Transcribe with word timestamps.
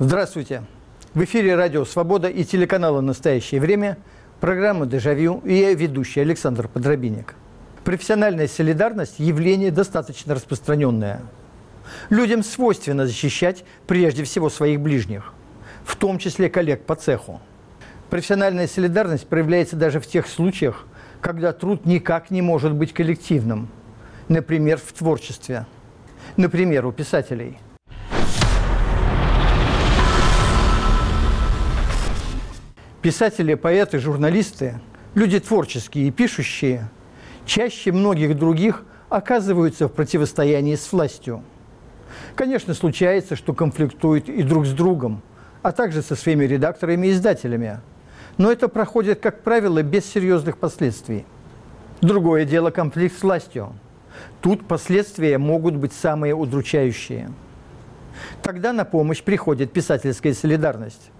Здравствуйте! 0.00 0.62
В 1.12 1.24
эфире 1.24 1.56
радио 1.56 1.84
«Свобода» 1.84 2.28
и 2.28 2.44
телеканала 2.44 3.00
«Настоящее 3.00 3.60
время» 3.60 3.98
программа 4.38 4.86
«Дежавю» 4.86 5.42
и 5.44 5.54
я 5.54 5.74
ведущий 5.74 6.20
Александр 6.20 6.68
Подробинник. 6.68 7.34
Профессиональная 7.82 8.46
солидарность– 8.46 9.14
явление 9.18 9.72
достаточно 9.72 10.36
распространенное. 10.36 11.22
Людям 12.10 12.44
свойственно 12.44 13.08
защищать 13.08 13.64
прежде 13.88 14.22
всего 14.22 14.50
своих 14.50 14.80
ближних, 14.80 15.34
в 15.82 15.96
том 15.96 16.18
числе 16.18 16.48
коллег 16.48 16.84
по 16.84 16.94
цеху. 16.94 17.40
Профессиональная 18.08 18.68
солидарность 18.68 19.26
проявляется 19.26 19.74
даже 19.74 19.98
в 19.98 20.06
тех 20.06 20.28
случаях, 20.28 20.86
когда 21.20 21.52
труд 21.52 21.86
никак 21.86 22.30
не 22.30 22.40
может 22.40 22.72
быть 22.72 22.92
коллективным, 22.92 23.68
например, 24.28 24.78
в 24.78 24.92
творчестве, 24.92 25.66
например, 26.36 26.86
у 26.86 26.92
писателей– 26.92 27.58
Писатели, 33.08 33.54
поэты, 33.54 34.00
журналисты, 34.00 34.82
люди 35.14 35.40
творческие 35.40 36.08
и 36.08 36.10
пишущие, 36.10 36.90
чаще 37.46 37.90
многих 37.90 38.36
других 38.36 38.84
оказываются 39.08 39.88
в 39.88 39.92
противостоянии 39.94 40.74
с 40.74 40.92
властью. 40.92 41.42
Конечно, 42.34 42.74
случается, 42.74 43.34
что 43.34 43.54
конфликтуют 43.54 44.28
и 44.28 44.42
друг 44.42 44.66
с 44.66 44.72
другом, 44.72 45.22
а 45.62 45.72
также 45.72 46.02
со 46.02 46.16
своими 46.16 46.44
редакторами 46.44 47.06
и 47.06 47.12
издателями. 47.12 47.80
Но 48.36 48.52
это 48.52 48.68
проходит, 48.68 49.20
как 49.20 49.42
правило, 49.42 49.82
без 49.82 50.04
серьезных 50.04 50.58
последствий. 50.58 51.24
Другое 52.02 52.44
дело– 52.44 52.70
конфликт 52.72 53.18
с 53.18 53.22
властью. 53.22 53.72
Тут 54.42 54.68
последствия 54.68 55.38
могут 55.38 55.76
быть 55.76 55.94
самые 55.94 56.34
удручающие. 56.34 57.30
Тогда 58.42 58.74
на 58.74 58.84
помощь 58.84 59.22
приходит 59.22 59.72
писательская 59.72 60.34
солидарность. 60.34 61.10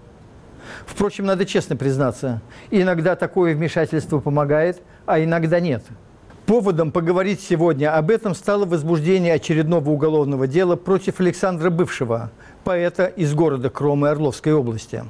Впрочем, 0.85 1.25
надо 1.25 1.45
честно 1.45 1.75
признаться, 1.75 2.41
иногда 2.71 3.15
такое 3.15 3.55
вмешательство 3.55 4.19
помогает, 4.19 4.81
а 5.05 5.23
иногда 5.23 5.59
нет. 5.59 5.83
Поводом 6.45 6.91
поговорить 6.91 7.41
сегодня 7.41 7.95
об 7.95 8.09
этом 8.09 8.33
стало 8.33 8.65
возбуждение 8.65 9.33
очередного 9.35 9.89
уголовного 9.91 10.47
дела 10.47 10.75
против 10.75 11.19
Александра 11.19 11.69
Бывшего, 11.69 12.31
поэта 12.63 13.05
из 13.05 13.33
города 13.33 13.69
Кромы 13.69 14.09
Орловской 14.09 14.53
области. 14.53 15.03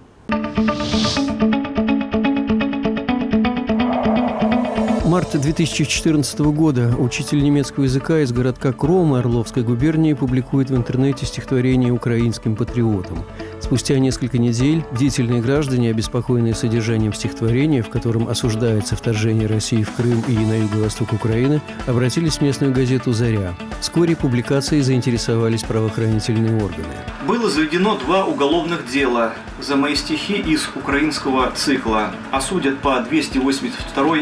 марта 5.10 5.40
2014 5.40 6.40
года 6.40 6.94
учитель 7.00 7.42
немецкого 7.42 7.86
языка 7.86 8.20
из 8.20 8.32
городка 8.32 8.72
Кромы 8.74 9.18
Орловской 9.18 9.64
губернии 9.64 10.14
публикует 10.14 10.70
в 10.70 10.76
интернете 10.76 11.26
стихотворение 11.26 11.92
украинским 11.92 12.56
патриотам. 12.56 13.26
Спустя 13.70 14.00
несколько 14.00 14.40
недель 14.40 14.84
бдительные 14.92 15.44
граждане, 15.44 15.92
обеспокоенные 15.92 16.56
содержанием 16.56 17.14
стихотворения, 17.14 17.84
в 17.84 17.90
котором 17.90 18.28
осуждается 18.28 18.96
вторжение 18.96 19.46
России 19.46 19.84
в 19.84 19.92
Крым 19.92 20.24
и 20.28 20.36
на 20.36 20.58
юго-восток 20.58 21.14
Украины, 21.14 21.62
обратились 21.86 22.38
в 22.38 22.42
местную 22.42 22.74
газету 22.74 23.14
«Заря». 23.14 23.54
Вскоре 23.80 24.16
публикацией 24.16 24.82
заинтересовались 24.82 25.62
правоохранительные 25.62 26.56
органы. 26.56 26.96
Было 27.28 27.48
заведено 27.48 27.96
два 27.96 28.26
уголовных 28.26 28.92
дела 28.92 29.36
за 29.62 29.76
мои 29.76 29.94
стихи 29.94 30.34
из 30.34 30.68
украинского 30.74 31.52
цикла. 31.52 32.12
Осудят 32.32 32.80
по 32.80 33.00
282 33.02 34.18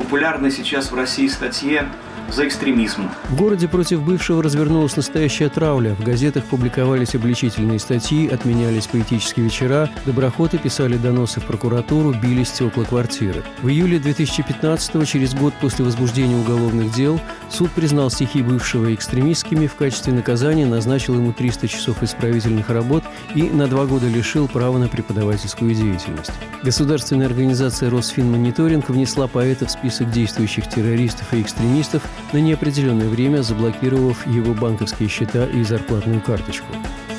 популярной 0.00 0.50
сейчас 0.50 0.90
в 0.90 0.96
России 0.96 1.28
статье 1.28 1.88
за 2.32 2.46
экстремизм. 2.46 3.10
В 3.28 3.36
городе 3.36 3.68
против 3.68 4.02
бывшего 4.02 4.42
развернулась 4.42 4.96
настоящая 4.96 5.48
травля. 5.48 5.94
В 5.94 6.02
газетах 6.02 6.44
публиковались 6.44 7.14
обличительные 7.14 7.78
статьи, 7.78 8.28
отменялись 8.28 8.86
поэтические 8.86 9.44
вечера, 9.44 9.90
доброхоты 10.06 10.58
писали 10.58 10.96
доносы 10.96 11.40
в 11.40 11.44
прокуратуру, 11.44 12.12
били 12.12 12.44
стекла 12.44 12.84
квартиры. 12.84 13.42
В 13.60 13.68
июле 13.68 13.98
2015 13.98 15.06
через 15.06 15.34
год 15.34 15.52
после 15.60 15.84
возбуждения 15.84 16.36
уголовных 16.36 16.92
дел, 16.94 17.20
суд 17.50 17.70
признал 17.72 18.10
стихи 18.10 18.42
бывшего 18.42 18.94
экстремистскими, 18.94 19.66
в 19.66 19.74
качестве 19.74 20.12
наказания 20.12 20.66
назначил 20.66 21.14
ему 21.14 21.32
300 21.32 21.68
часов 21.68 22.02
исправительных 22.02 22.70
работ 22.70 23.04
и 23.34 23.42
на 23.42 23.66
два 23.66 23.84
года 23.84 24.08
лишил 24.08 24.48
права 24.48 24.78
на 24.78 24.88
преподавательскую 24.88 25.74
деятельность. 25.74 26.32
Государственная 26.62 27.26
организация 27.26 27.90
Росфинмониторинг 27.90 28.88
внесла 28.88 29.26
поэта 29.26 29.66
в 29.66 29.70
список 29.70 30.10
действующих 30.10 30.68
террористов 30.68 31.32
и 31.34 31.42
экстремистов, 31.42 32.02
на 32.32 32.38
неопределенное 32.38 33.08
время 33.08 33.42
заблокировав 33.42 34.26
его 34.26 34.54
банковские 34.54 35.08
счета 35.08 35.46
и 35.46 35.62
зарплатную 35.62 36.20
карточку. 36.20 36.66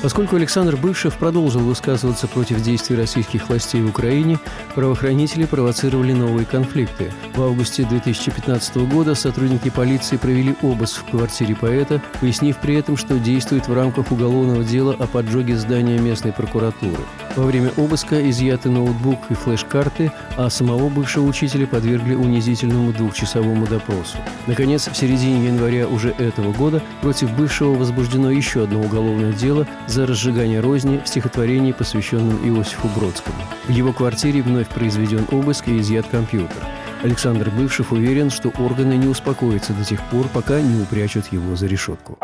Поскольку 0.04 0.36
Александр 0.36 0.76
Бывшев 0.76 1.16
продолжил 1.16 1.62
высказываться 1.62 2.28
против 2.28 2.60
действий 2.60 2.94
российских 2.94 3.48
властей 3.48 3.80
в 3.80 3.88
Украине, 3.88 4.38
правоохранители 4.74 5.46
провоцировали 5.46 6.12
новые 6.12 6.44
конфликты. 6.44 7.10
В 7.34 7.40
августе 7.40 7.86
2015 7.86 8.76
года 8.86 9.14
сотрудники 9.14 9.70
полиции 9.70 10.18
провели 10.18 10.56
обыск 10.60 10.98
в 11.00 11.10
квартире 11.10 11.56
поэта, 11.56 12.02
пояснив 12.20 12.58
при 12.58 12.74
этом, 12.74 12.98
что 12.98 13.18
действует 13.18 13.66
в 13.66 13.72
рамках 13.72 14.12
уголовного 14.12 14.62
дела 14.62 14.94
о 14.98 15.06
поджоге 15.06 15.56
здания 15.56 15.98
местной 15.98 16.34
прокуратуры. 16.34 17.00
Во 17.34 17.46
время 17.46 17.72
обыска 17.78 18.28
изъяты 18.28 18.68
ноутбук 18.68 19.18
и 19.30 19.34
флеш-карты, 19.34 20.12
а 20.36 20.50
самого 20.50 20.90
бывшего 20.90 21.24
учителя 21.24 21.66
подвергли 21.66 22.14
унизительному 22.14 22.92
двухчасовому 22.92 23.66
допросу. 23.66 24.18
Наконец, 24.46 24.86
в 24.86 24.94
середине 24.94 25.46
января 25.46 25.88
уже 25.88 26.10
этого 26.10 26.52
года 26.52 26.82
против 27.00 27.34
бывшего 27.34 27.74
возбуждено 27.74 28.30
еще 28.30 28.64
одно 28.64 28.82
уголовное 28.82 29.32
дело 29.32 29.66
за 29.94 30.06
разжигание 30.06 30.58
розни 30.58 31.00
в 31.04 31.06
стихотворении, 31.06 31.70
посвященном 31.70 32.36
Иосифу 32.48 32.88
Бродскому. 32.96 33.36
В 33.68 33.70
его 33.70 33.92
квартире 33.92 34.42
вновь 34.42 34.68
произведен 34.68 35.24
обыск 35.30 35.68
и 35.68 35.78
изъят 35.78 36.08
компьютер. 36.08 36.56
Александр 37.04 37.48
Бывшев 37.50 37.92
уверен, 37.92 38.30
что 38.30 38.48
органы 38.58 38.94
не 38.94 39.06
успокоятся 39.06 39.72
до 39.72 39.84
тех 39.84 40.02
пор, 40.10 40.26
пока 40.34 40.60
не 40.60 40.82
упрячут 40.82 41.28
его 41.28 41.54
за 41.54 41.68
решетку. 41.68 42.18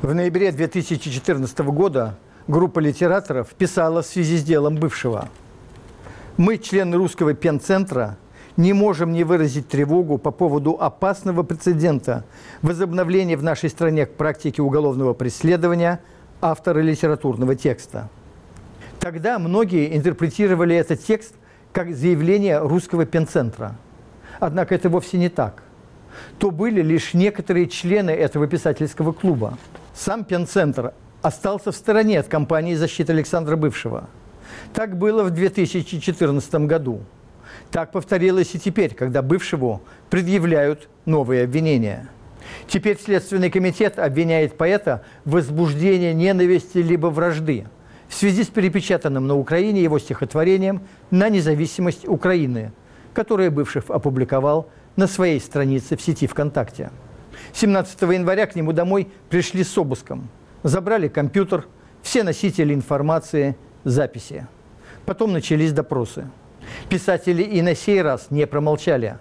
В 0.00 0.14
ноябре 0.14 0.50
2014 0.50 1.58
года 1.58 2.18
группа 2.48 2.78
литераторов 2.78 3.50
писала 3.50 4.00
в 4.00 4.06
связи 4.06 4.38
с 4.38 4.42
делом 4.42 4.76
бывшего. 4.76 5.28
Мы, 6.38 6.56
члены 6.56 6.96
русского 6.96 7.34
пенцентра, 7.34 8.16
не 8.56 8.72
можем 8.72 9.12
не 9.12 9.24
выразить 9.24 9.68
тревогу 9.68 10.18
по 10.18 10.30
поводу 10.30 10.76
опасного 10.78 11.42
прецедента 11.42 12.24
возобновления 12.60 13.36
в 13.36 13.42
нашей 13.42 13.70
стране 13.70 14.06
практики 14.06 14.60
уголовного 14.60 15.14
преследования 15.14 16.00
автора 16.40 16.80
литературного 16.80 17.54
текста. 17.54 18.08
Тогда 18.98 19.38
многие 19.38 19.96
интерпретировали 19.96 20.76
этот 20.76 21.02
текст 21.02 21.34
как 21.72 21.94
заявление 21.94 22.58
русского 22.58 23.06
пенцентра. 23.06 23.76
Однако 24.38 24.74
это 24.74 24.88
вовсе 24.88 25.18
не 25.18 25.28
так. 25.28 25.62
То 26.38 26.50
были 26.50 26.82
лишь 26.82 27.14
некоторые 27.14 27.68
члены 27.68 28.10
этого 28.10 28.46
писательского 28.46 29.12
клуба. 29.12 29.58
Сам 29.94 30.24
пенцентр 30.24 30.92
остался 31.22 31.72
в 31.72 31.76
стороне 31.76 32.20
от 32.20 32.28
кампании 32.28 32.74
защиты 32.74 33.12
Александра 33.12 33.56
Бывшего. 33.56 34.08
Так 34.74 34.98
было 34.98 35.22
в 35.22 35.30
2014 35.30 36.54
году. 36.66 37.00
Так 37.72 37.90
повторилось 37.90 38.54
и 38.54 38.58
теперь, 38.58 38.94
когда 38.94 39.22
бывшему 39.22 39.80
предъявляют 40.10 40.88
новые 41.06 41.44
обвинения. 41.44 42.08
Теперь 42.68 42.98
Следственный 43.00 43.50
комитет 43.50 43.98
обвиняет 43.98 44.58
поэта 44.58 45.04
в 45.24 45.32
возбуждении 45.32 46.12
ненависти 46.12 46.78
либо 46.78 47.06
вражды 47.06 47.64
в 48.08 48.14
связи 48.14 48.44
с 48.44 48.48
перепечатанным 48.48 49.26
на 49.26 49.36
Украине 49.36 49.82
его 49.82 49.98
стихотворением 49.98 50.82
«На 51.10 51.30
независимость 51.30 52.06
Украины», 52.06 52.72
которое 53.14 53.48
Бывшев 53.48 53.90
опубликовал 53.90 54.68
на 54.96 55.06
своей 55.06 55.40
странице 55.40 55.96
в 55.96 56.02
сети 56.02 56.26
ВКонтакте. 56.26 56.90
17 57.54 58.02
января 58.02 58.46
к 58.46 58.54
нему 58.54 58.72
домой 58.72 59.08
пришли 59.30 59.64
с 59.64 59.78
обыском. 59.78 60.28
Забрали 60.62 61.08
компьютер, 61.08 61.66
все 62.02 62.22
носители 62.22 62.74
информации, 62.74 63.56
записи. 63.84 64.46
Потом 65.06 65.32
начались 65.32 65.72
допросы. 65.72 66.26
Писатели 66.88 67.42
и 67.42 67.62
на 67.62 67.74
сей 67.74 68.02
раз 68.02 68.28
не 68.30 68.46
промолчали. 68.46 69.18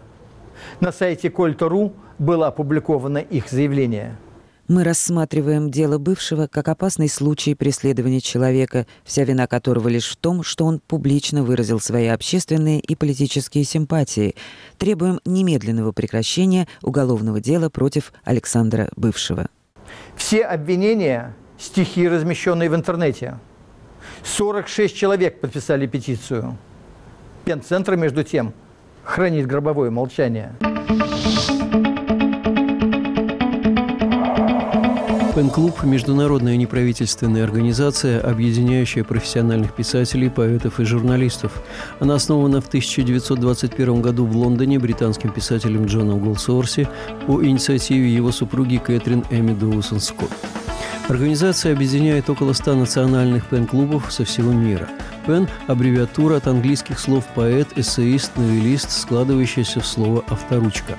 На 0.80 0.92
сайте 0.92 1.30
Кольто.ру 1.30 1.94
было 2.20 2.48
опубликовано 2.48 3.18
их 3.18 3.50
заявление. 3.50 4.16
Мы 4.68 4.86
рассматриваем 4.86 5.70
дело 5.70 5.98
бывшего 5.98 6.48
как 6.48 6.70
опасный 6.70 7.10
случай 7.10 7.56
преследования 7.56 8.22
человека, 8.22 8.88
вся 9.04 9.26
вина 9.26 9.46
которого 9.46 9.90
лишь 9.90 10.08
в 10.08 10.16
том, 10.16 10.44
что 10.44 10.66
он 10.66 10.80
публично 10.80 11.44
выразил 11.44 11.82
свои 11.82 12.08
общественные 12.08 12.80
и 12.80 12.96
политические 12.96 13.66
симпатии. 13.66 14.36
Требуем 14.78 15.20
немедленного 15.26 15.92
прекращения 15.92 16.70
уголовного 16.84 17.42
дела 17.42 17.70
против 17.70 18.14
Александра 18.24 18.90
Бывшего. 18.96 19.48
Все 20.16 20.44
обвинения– 20.44 21.36
стихи, 21.60 22.08
размещенные 22.08 22.70
в 22.70 22.76
интернете. 22.76 23.40
46 24.24 24.96
человек 24.96 25.42
подписали 25.42 25.86
петицию– 25.86 26.58
Пенцентр, 27.46 27.96
между 27.96 28.24
тем, 28.24 28.54
хранит 29.04 29.48
гробовое 29.48 29.90
молчание. 29.90 30.54
Пен-клуб– 35.36 35.82
международная 35.84 36.58
неправительственная 36.58 37.46
организация, 37.46 38.20
объединяющая 38.20 39.04
профессиональных 39.04 39.74
писателей, 39.74 40.30
поэтов 40.30 40.80
и 40.80 40.84
журналистов. 40.84 41.64
Она 42.00 42.16
основана 42.16 42.62
в 42.62 42.68
1921 42.68 44.02
году 44.02 44.26
в 44.26 44.36
Лондоне 44.36 44.78
британским 44.78 45.32
писателем 45.32 45.86
Джоном 45.86 46.20
Голсуорси 46.20 46.88
по 47.26 47.44
инициативе 47.44 48.14
его 48.14 48.32
супруги 48.32 48.78
Кэтрин 48.78 49.24
Эми 49.32 49.54
Доусон 49.54 50.02
Скотт. 50.02 50.32
Организация 51.10 51.74
объединяет 51.74 52.30
около 52.30 52.54
100 52.54 52.76
национальных 52.76 53.46
пен-клубов 53.48 54.12
со 54.12 54.24
всего 54.24 54.52
мира. 54.54 54.88
Пен– 55.26 55.48
аббревиатура 55.68 56.38
от 56.38 56.48
английских 56.48 57.00
слов 57.00 57.26
«поэт», 57.36 57.68
«эссеист», 57.76 58.38
«новелист», 58.38 58.92
складывающаяся 58.92 59.82
в 59.82 59.86
слово 59.86 60.24
«авторучка». 60.30 60.98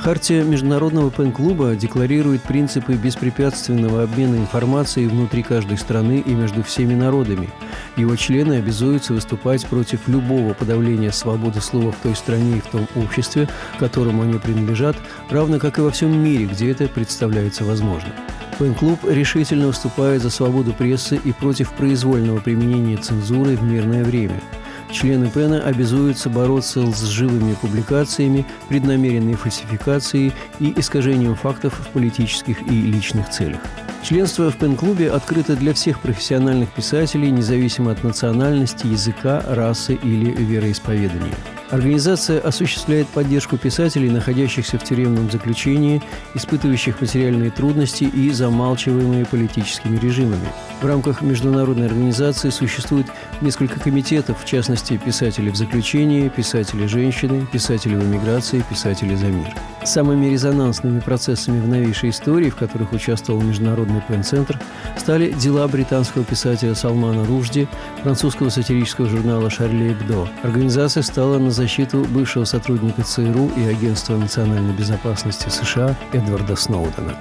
Хартия 0.00 0.44
Международного 0.44 1.10
пен-клуба 1.10 1.74
декларирует 1.76 2.42
принципы 2.42 2.92
беспрепятственного 2.94 4.02
обмена 4.02 4.36
информацией 4.36 5.06
внутри 5.06 5.42
каждой 5.42 5.78
страны 5.78 6.22
и 6.24 6.34
между 6.34 6.62
всеми 6.62 6.94
народами. 6.94 7.48
Его 7.96 8.14
члены 8.16 8.54
обязуются 8.54 9.14
выступать 9.14 9.64
против 9.66 10.06
любого 10.06 10.52
подавления 10.52 11.10
свободы 11.10 11.60
слова 11.62 11.92
в 11.92 11.96
той 12.02 12.14
стране 12.16 12.58
и 12.58 12.60
в 12.60 12.66
том 12.66 12.86
обществе, 12.96 13.48
которому 13.78 14.22
они 14.22 14.38
принадлежат, 14.38 14.96
равно 15.30 15.58
как 15.58 15.78
и 15.78 15.80
во 15.80 15.90
всем 15.90 16.22
мире, 16.22 16.46
где 16.46 16.70
это 16.70 16.86
представляется 16.86 17.64
возможным. 17.64 18.12
Пен-клуб 18.58 19.00
решительно 19.04 19.68
выступает 19.68 20.22
за 20.22 20.30
свободу 20.30 20.72
прессы 20.72 21.16
и 21.16 21.32
против 21.32 21.72
произвольного 21.72 22.40
применения 22.40 22.96
цензуры 22.96 23.56
в 23.56 23.62
мирное 23.62 24.04
время– 24.04 24.40
Члены 24.94 25.28
ПЭНа 25.28 25.60
обязуются 25.60 26.30
бороться 26.30 26.80
с 26.86 27.02
лживыми 27.02 27.54
публикациями, 27.54 28.46
преднамеренной 28.68 29.34
фальсификацией 29.34 30.32
и 30.60 30.72
искажением 30.78 31.34
фактов 31.34 31.74
в 31.80 31.88
политических 31.88 32.62
и 32.62 32.70
личных 32.70 33.28
целях. 33.28 33.60
Членство 34.04 34.52
в 34.52 34.56
пен-клубе 34.56 35.10
открыто 35.10 35.56
для 35.56 35.74
всех 35.74 35.98
профессиональных 36.00 36.70
писателей, 36.70 37.32
независимо 37.32 37.90
от 37.90 38.04
национальности, 38.04 38.86
языка, 38.86 39.42
расы 39.48 39.94
или 39.94 40.30
вероисповедания. 40.30 41.34
Организация 41.74 42.38
осуществляет 42.38 43.08
поддержку 43.08 43.56
писателей, 43.56 44.08
находящихся 44.08 44.78
в 44.78 44.84
тюремном 44.84 45.28
заключении, 45.28 46.00
испытывающих 46.34 47.00
материальные 47.00 47.50
трудности 47.50 48.04
и 48.04 48.30
замалчиваемые 48.30 49.26
политическими 49.26 49.98
режимами. 49.98 50.46
В 50.80 50.86
рамках 50.86 51.20
международной 51.20 51.86
организации 51.86 52.50
существует 52.50 53.06
несколько 53.40 53.80
комитетов, 53.80 54.40
в 54.40 54.44
частности, 54.44 55.00
писатели 55.04 55.50
в 55.50 55.56
заключении, 55.56 56.28
писатели 56.28 56.86
женщины, 56.86 57.44
писатели 57.50 57.96
в 57.96 58.04
эмиграции, 58.04 58.64
писатели 58.70 59.16
за 59.16 59.26
мир. 59.26 59.48
Самыми 59.84 60.26
резонансными 60.26 61.00
процессами 61.00 61.60
в 61.60 61.66
новейшей 61.66 62.10
истории, 62.10 62.50
в 62.50 62.56
которых 62.56 62.92
участвовал 62.92 63.42
Международный 63.42 64.00
пен-центр, 64.06 64.60
стали 64.96 65.32
дела 65.32 65.66
британского 65.66 66.24
писателя 66.24 66.76
Салмана 66.76 67.24
Ружди, 67.26 67.66
французского 68.02 68.48
сатирического 68.48 69.08
журнала 69.08 69.50
«Шарли 69.50 69.92
Эбдо». 69.92 70.28
Организация 70.44 71.02
стала 71.02 71.38
на 71.38 71.50
защиту 71.64 72.04
бывшего 72.12 72.44
сотрудника 72.44 73.02
ЦРУ 73.02 73.48
и 73.56 73.64
Агентства 73.64 74.18
национальной 74.18 74.74
безопасности 74.74 75.48
США 75.48 75.96
Эдварда 76.12 76.56
Сноудена. 76.56 77.14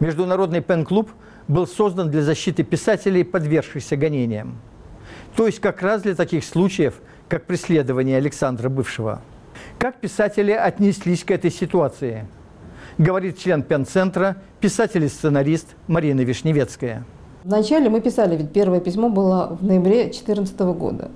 Международный 0.00 0.60
пен-клуб 0.60 1.08
был 1.46 1.68
создан 1.68 2.10
для 2.10 2.22
защиты 2.22 2.64
писателей, 2.64 3.22
подвергшихся 3.22 3.96
гонениям. 3.96 4.58
То 5.36 5.46
есть 5.46 5.60
как 5.60 5.80
раз 5.80 6.02
для 6.02 6.16
таких 6.16 6.44
случаев, 6.44 6.94
как 7.28 7.44
преследование 7.44 8.16
Александра 8.16 8.68
Бывшего. 8.68 9.20
Как 9.78 10.00
писатели 10.00 10.50
отнеслись 10.50 11.22
к 11.22 11.30
этой 11.30 11.52
ситуации? 11.52 12.26
Говорит 12.98 13.38
член 13.38 13.62
пен-центра, 13.62 14.38
писатель 14.58 15.04
и 15.04 15.08
сценарист 15.08 15.76
Марина 15.86 16.22
Вишневецкая. 16.22 17.04
Вначале 17.44 17.88
мы 17.88 18.00
писали, 18.00 18.36
ведь 18.36 18.50
первое 18.52 18.80
письмо 18.80 19.10
было 19.10 19.56
в 19.60 19.64
ноябре 19.64 20.02
2014 20.06 20.58
года 20.76 21.12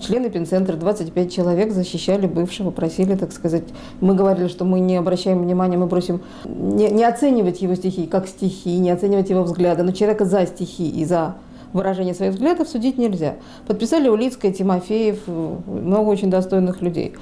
члены 0.00 0.30
пенцентра, 0.30 0.76
25 0.76 1.32
человек 1.32 1.72
защищали 1.72 2.26
бывшего, 2.26 2.70
просили, 2.70 3.14
так 3.14 3.32
сказать. 3.32 3.64
Мы 4.00 4.14
говорили, 4.14 4.48
что 4.48 4.64
мы 4.64 4.80
не 4.80 4.96
обращаем 4.96 5.42
внимания, 5.42 5.76
мы 5.76 5.88
просим 5.88 6.20
не, 6.44 6.90
не 6.90 7.04
оценивать 7.04 7.62
его 7.62 7.74
стихи 7.74 8.06
как 8.06 8.28
стихи, 8.28 8.78
не 8.78 8.90
оценивать 8.90 9.30
его 9.30 9.42
взгляды, 9.42 9.82
но 9.82 9.92
человека 9.92 10.24
за 10.24 10.46
стихи 10.46 10.88
и 10.88 11.04
за 11.04 11.36
выражение 11.72 12.14
своих 12.14 12.32
взглядов 12.32 12.68
судить 12.68 12.98
нельзя. 12.98 13.36
Подписали 13.66 14.08
Улицкая, 14.08 14.52
Тимофеев, 14.52 15.26
много 15.26 16.08
очень 16.08 16.30
достойных 16.30 16.80
людей. 16.82 17.14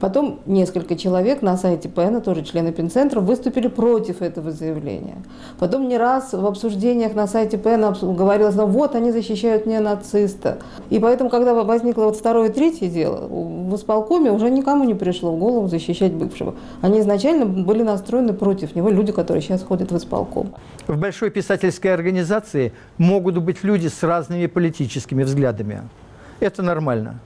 Потом 0.00 0.40
несколько 0.46 0.96
человек 0.96 1.42
на 1.42 1.56
сайте 1.56 1.88
ПН, 1.88 2.20
тоже 2.20 2.42
члены 2.42 2.72
Пинцентра, 2.72 3.20
выступили 3.20 3.68
против 3.68 4.22
этого 4.22 4.50
заявления. 4.50 5.16
Потом 5.58 5.88
не 5.88 5.96
раз 5.96 6.32
в 6.32 6.46
обсуждениях 6.46 7.14
на 7.14 7.26
сайте 7.26 7.56
ПН 7.56 7.94
говорилось, 8.14 8.54
ну 8.54 8.66
вот 8.66 8.94
они 8.94 9.10
защищают 9.10 9.66
не 9.66 9.80
нациста. 9.80 10.58
И 10.90 10.98
поэтому, 10.98 11.30
когда 11.30 11.54
возникло 11.54 12.04
вот 12.04 12.16
второе 12.16 12.50
и 12.50 12.52
третье 12.52 12.88
дело, 12.88 13.26
в 13.26 13.74
исполкоме 13.74 14.30
уже 14.30 14.50
никому 14.50 14.84
не 14.84 14.94
пришло 14.94 15.32
в 15.34 15.38
голову 15.38 15.68
защищать 15.68 16.12
бывшего. 16.12 16.54
Они 16.82 17.00
изначально 17.00 17.46
были 17.46 17.82
настроены 17.82 18.32
против 18.32 18.76
него, 18.76 18.90
люди, 18.90 19.12
которые 19.12 19.42
сейчас 19.42 19.62
ходят 19.62 19.92
в 19.92 19.96
исполком. 19.96 20.54
В 20.86 20.98
большой 20.98 21.30
писательской 21.30 21.92
организации 21.92 22.72
могут 22.98 23.38
быть 23.38 23.64
люди 23.64 23.88
с 23.88 24.02
разными 24.02 24.46
политическими 24.46 25.22
взглядами. 25.22 25.82
Это 26.40 26.62
нормально. 26.62 27.18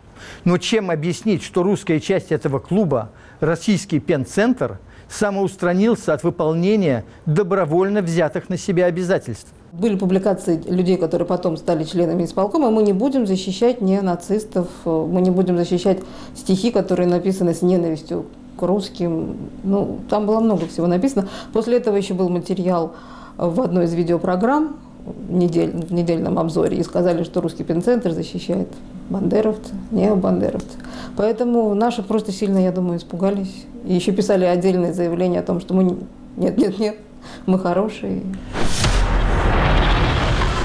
Но 0.45 0.59
чем 0.59 0.91
объяснить, 0.91 1.43
что 1.43 1.63
русская 1.63 2.01
часть 2.01 2.33
этого 2.33 2.59
клуба, 2.59 3.11
российский 3.41 4.01
пен-центр, 4.01 4.79
самоустранился 5.09 6.15
от 6.15 6.23
выполнения 6.23 7.05
добровольно 7.27 8.01
взятых 8.01 8.49
на 8.49 8.57
себя 8.57 8.87
обязательств? 8.87 9.49
Были 9.73 9.97
публикации 9.97 10.63
людей, 10.67 10.97
которые 10.97 11.27
потом 11.27 11.57
стали 11.57 11.85
членами 11.85 12.25
исполкома. 12.25 12.71
Мы 12.71 12.83
не 12.83 12.93
будем 12.93 13.27
защищать 13.27 13.81
не 13.81 14.01
нацистов, 14.01 14.69
мы 14.85 15.21
не 15.21 15.31
будем 15.31 15.57
защищать 15.57 15.99
стихи, 16.35 16.71
которые 16.71 17.09
написаны 17.09 17.55
с 17.55 17.63
ненавистью 17.63 18.27
к 18.59 18.63
русским. 18.63 19.37
Ну, 19.63 20.01
там 20.09 20.27
было 20.27 20.41
много 20.41 20.67
всего 20.67 20.87
написано. 20.87 21.29
После 21.53 21.77
этого 21.77 21.97
еще 21.97 22.15
был 22.15 22.29
материал 22.29 22.95
в 23.37 23.61
одной 23.61 23.85
из 23.85 23.95
видеопрограмм 23.95 24.77
недель, 25.29 25.71
в 25.71 25.93
недельном 25.93 26.39
обзоре 26.39 26.79
и 26.79 26.83
сказали, 26.83 27.23
что 27.25 27.41
русский 27.41 27.65
пенцентр 27.65 28.11
защищает 28.11 28.69
бандеровцы, 29.09 29.73
необандеровцы. 29.91 30.79
Поэтому 31.17 31.75
наши 31.75 32.03
просто 32.03 32.33
сильно, 32.33 32.59
я 32.59 32.73
думаю, 32.73 32.99
испугались. 32.99 33.67
И 33.85 33.95
еще 33.95 34.13
писали 34.13 34.45
отдельное 34.45 34.93
заявление 34.93 35.41
о 35.41 35.43
том, 35.43 35.61
что 35.61 35.75
мы 35.75 35.99
нет, 36.37 36.57
нет, 36.57 36.79
нет, 36.79 36.97
мы 37.47 37.59
хорошие. 37.59 38.23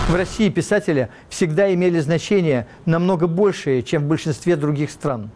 В 0.08 0.14
России 0.14 0.50
писатели 0.50 1.10
всегда 1.30 1.74
имели 1.74 2.00
значение 2.00 2.68
намного 2.86 3.28
большее, 3.28 3.82
чем 3.82 4.04
в 4.04 4.08
большинстве 4.08 4.56
других 4.56 4.92
стран. 4.92 5.32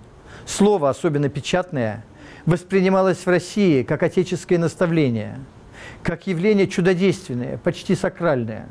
Слово, 0.46 0.90
особенно 0.90 1.28
печатное, 1.28 2.06
воспринималось 2.46 3.18
в 3.18 3.28
России 3.28 3.84
как 3.84 4.04
отеческое 4.04 4.60
наставление, 4.60 5.40
как 6.04 6.28
явление 6.28 6.68
чудодейственное, 6.68 7.58
почти 7.58 7.96
сакральное. 7.96 8.68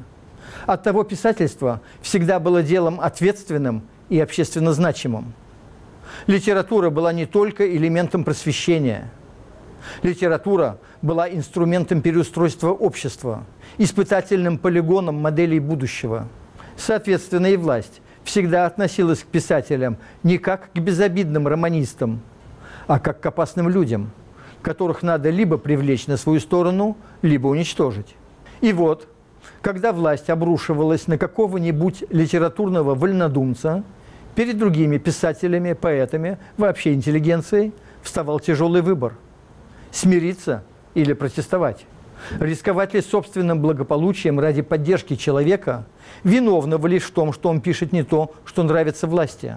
От 0.66 0.82
того 0.82 1.04
писательство 1.04 1.80
всегда 2.00 2.40
было 2.40 2.62
делом 2.62 3.00
ответственным 3.00 3.82
и 4.08 4.20
общественно 4.20 4.72
значимым. 4.72 5.34
Литература 6.26 6.90
была 6.90 7.12
не 7.12 7.26
только 7.26 7.68
элементом 7.76 8.24
просвещения. 8.24 9.10
Литература 10.02 10.78
была 11.02 11.28
инструментом 11.28 12.02
переустройства 12.02 12.70
общества, 12.70 13.44
испытательным 13.78 14.58
полигоном 14.58 15.16
моделей 15.20 15.60
будущего. 15.60 16.28
Соответственно, 16.76 17.46
и 17.46 17.56
власть 17.56 18.00
всегда 18.24 18.66
относилась 18.66 19.20
к 19.20 19.26
писателям 19.26 19.96
не 20.22 20.38
как 20.38 20.72
к 20.72 20.78
безобидным 20.78 21.48
романистам, 21.48 22.20
а 22.86 22.98
как 22.98 23.20
к 23.20 23.26
опасным 23.26 23.68
людям, 23.68 24.10
которых 24.62 25.02
надо 25.02 25.30
либо 25.30 25.58
привлечь 25.58 26.06
на 26.06 26.16
свою 26.16 26.40
сторону, 26.40 26.96
либо 27.22 27.46
уничтожить. 27.48 28.16
И 28.60 28.72
вот, 28.72 29.08
когда 29.60 29.92
власть 29.92 30.30
обрушивалась 30.30 31.06
на 31.06 31.18
какого-нибудь 31.18 32.04
литературного 32.10 32.94
вольнодумца– 32.94 33.84
Перед 34.38 34.56
другими 34.56 34.98
писателями, 34.98 35.72
поэтами, 35.72 36.38
вообще 36.56 36.94
интеллигенцией 36.94 37.72
вставал 38.04 38.38
тяжелый 38.38 38.82
выбор– 38.82 39.14
смириться 39.90 40.62
или 40.94 41.12
протестовать. 41.12 41.86
Рисковать 42.38 42.94
ли 42.94 43.00
собственным 43.00 43.60
благополучием 43.60 44.38
ради 44.38 44.62
поддержки 44.62 45.16
человека, 45.16 45.86
виновного 46.22 46.86
лишь 46.86 47.02
в 47.02 47.10
том, 47.10 47.32
что 47.32 47.48
он 47.48 47.60
пишет 47.60 47.90
не 47.90 48.04
то, 48.04 48.32
что 48.44 48.62
нравится 48.62 49.08
власти. 49.08 49.56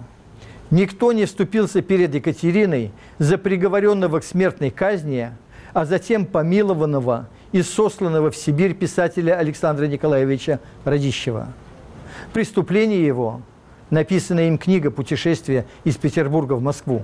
Никто 0.72 1.12
не 1.12 1.26
вступился 1.26 1.80
перед 1.80 2.12
Екатериной 2.16 2.90
за 3.20 3.38
приговоренного 3.38 4.18
к 4.18 4.24
смертной 4.24 4.72
казни, 4.72 5.30
а 5.74 5.84
затем 5.84 6.26
помилованного 6.26 7.28
и 7.52 7.62
сосланного 7.62 8.30
в 8.30 8.36
Сибирь 8.36 8.74
писателя 8.74 9.36
Александра 9.38 9.86
Николаевича 9.86 10.60
Радищева. 10.84 11.48
Преступление 12.32 13.06
его 13.06 13.42
написанная 13.92 14.48
им 14.48 14.56
книга 14.56 14.90
«Путешествие 14.90 15.66
из 15.84 15.96
Петербурга 15.96 16.54
в 16.54 16.62
Москву». 16.62 17.02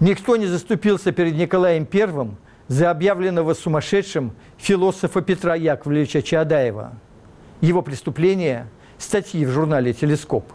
Никто 0.00 0.36
не 0.36 0.46
заступился 0.46 1.12
перед 1.12 1.36
Николаем 1.36 1.86
I 1.92 2.30
за 2.66 2.90
объявленного 2.90 3.52
сумасшедшим 3.52 4.32
философа 4.56 5.20
Петра 5.20 5.54
Яковлевича 5.54 6.22
Чаадаева. 6.22 6.94
Его 7.60 7.82
преступление– 7.82 8.66
статьи 8.98 9.44
в 9.44 9.50
журнале 9.50 9.92
«Телескоп». 9.92 10.50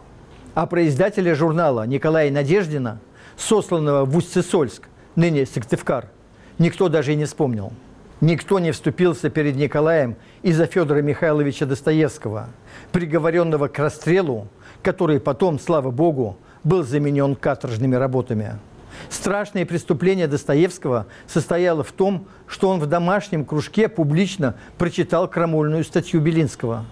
А 0.56 0.66
про 0.66 0.88
издателя 0.88 1.36
журнала 1.36 1.86
Николая 1.86 2.32
Надеждина, 2.32 3.00
сосланного 3.38 4.06
в 4.06 4.18
Усть-Сысольск, 4.18 4.90
ныне 5.16 5.46
Сыктывкар, 5.46 6.10
никто 6.58 6.90
даже 6.90 7.14
и 7.14 7.16
не 7.16 7.26
вспомнил. 7.26 7.72
Никто 8.22 8.60
не 8.60 8.72
вступился 8.72 9.30
перед 9.30 9.56
Николаем 9.56 10.18
из-за 10.42 10.66
Федора 10.66 11.02
Михайловича 11.02 11.66
Достоевского, 11.66 12.50
приговоренного 12.92 13.70
к 13.70 13.80
расстрелу, 13.80 14.50
который 14.84 15.22
потом, 15.22 15.58
слава 15.58 15.90
богу, 15.90 16.38
был 16.66 16.84
заменен 16.84 17.36
каторжными 17.36 17.96
работами. 17.96 18.60
Страшное 19.10 19.66
преступление 19.66 20.28
Достоевского 20.28 21.08
состояло 21.28 21.82
в 21.82 21.94
том, 21.94 22.28
что 22.46 22.68
он 22.68 22.82
в 22.82 22.88
домашнем 22.88 23.46
кружке 23.46 23.88
публично 23.88 24.56
прочитал 24.78 25.30
крамольную 25.30 25.86
статью 25.86 26.20
Белинского. 26.20 26.86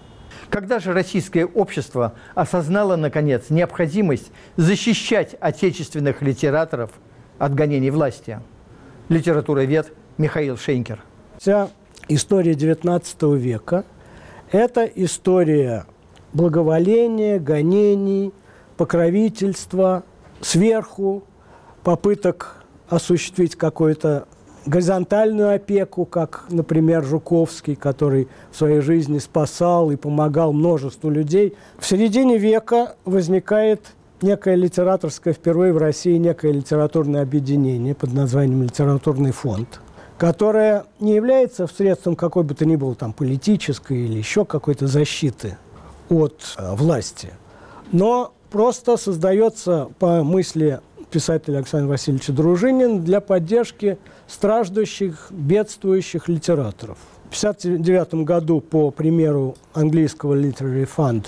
Когда 0.49 0.79
же 0.79 0.93
российское 0.93 1.45
общество 1.45 2.13
осознало, 2.35 2.95
наконец, 2.95 3.49
необходимость 3.49 4.31
защищать 4.55 5.35
отечественных 5.41 6.21
литераторов 6.21 6.91
от 7.37 7.53
гонений 7.53 7.89
власти? 7.89 8.39
Литературовед 9.09 9.91
Михаил 10.17 10.57
Шейнкер. 10.57 10.99
Вся 11.37 11.69
история 12.07 12.53
XIX 12.53 13.37
века– 13.37 13.85
это 14.51 14.85
история 14.85 15.85
благоволения, 16.33 17.39
гонений, 17.39 18.33
покровительства 18.75 20.03
сверху, 20.41 21.23
попыток 21.83 22.63
осуществить 22.89 23.55
какую-то 23.55 24.27
горизонтальную 24.65 25.53
опеку, 25.53 26.05
как, 26.05 26.45
например, 26.49 27.03
Жуковский, 27.03 27.75
который 27.75 28.27
в 28.51 28.57
своей 28.57 28.81
жизни 28.81 29.19
спасал 29.19 29.91
и 29.91 29.95
помогал 29.95 30.53
множеству 30.53 31.09
людей. 31.09 31.55
В 31.77 31.85
середине 31.85 32.37
века 32.37 32.95
возникает 33.05 33.81
некое 34.21 34.55
литераторское, 34.55 35.33
впервые 35.33 35.71
в 35.71 35.77
России, 35.77 36.17
некое 36.17 36.51
литературное 36.51 37.21
объединение 37.21 37.93
под 37.93 38.13
названием 38.13 38.63
«Литературный 38.63 39.31
фонд», 39.31 39.81
которое 40.17 40.85
не 40.99 41.13
является 41.15 41.67
средством 41.67 42.15
какой 42.15 42.43
бы 42.43 42.55
то 42.55 42.65
ни 42.65 42.75
было 42.75 42.95
там 42.95 43.13
политической 43.13 44.05
или 44.05 44.17
еще 44.17 44.45
какой-то 44.45 44.87
защиты 44.87 45.57
от 46.09 46.55
э, 46.57 46.75
власти, 46.75 47.33
но 47.91 48.33
просто 48.49 48.97
создается 48.97 49.89
по 49.99 50.23
мысли 50.23 50.79
писателя 51.11 51.57
Александра 51.57 51.89
Васильевича 51.89 52.33
Дружинина 52.33 52.99
для 52.99 53.21
поддержки 53.21 53.97
страждущих, 54.27 55.27
бедствующих 55.29 56.27
литераторов. 56.27 56.97
В 57.29 57.37
1959 57.37 58.25
году, 58.25 58.61
по 58.61 58.91
примеру 58.91 59.55
английского 59.73 60.33
Literary 60.33 60.87
Fund, 60.95 61.27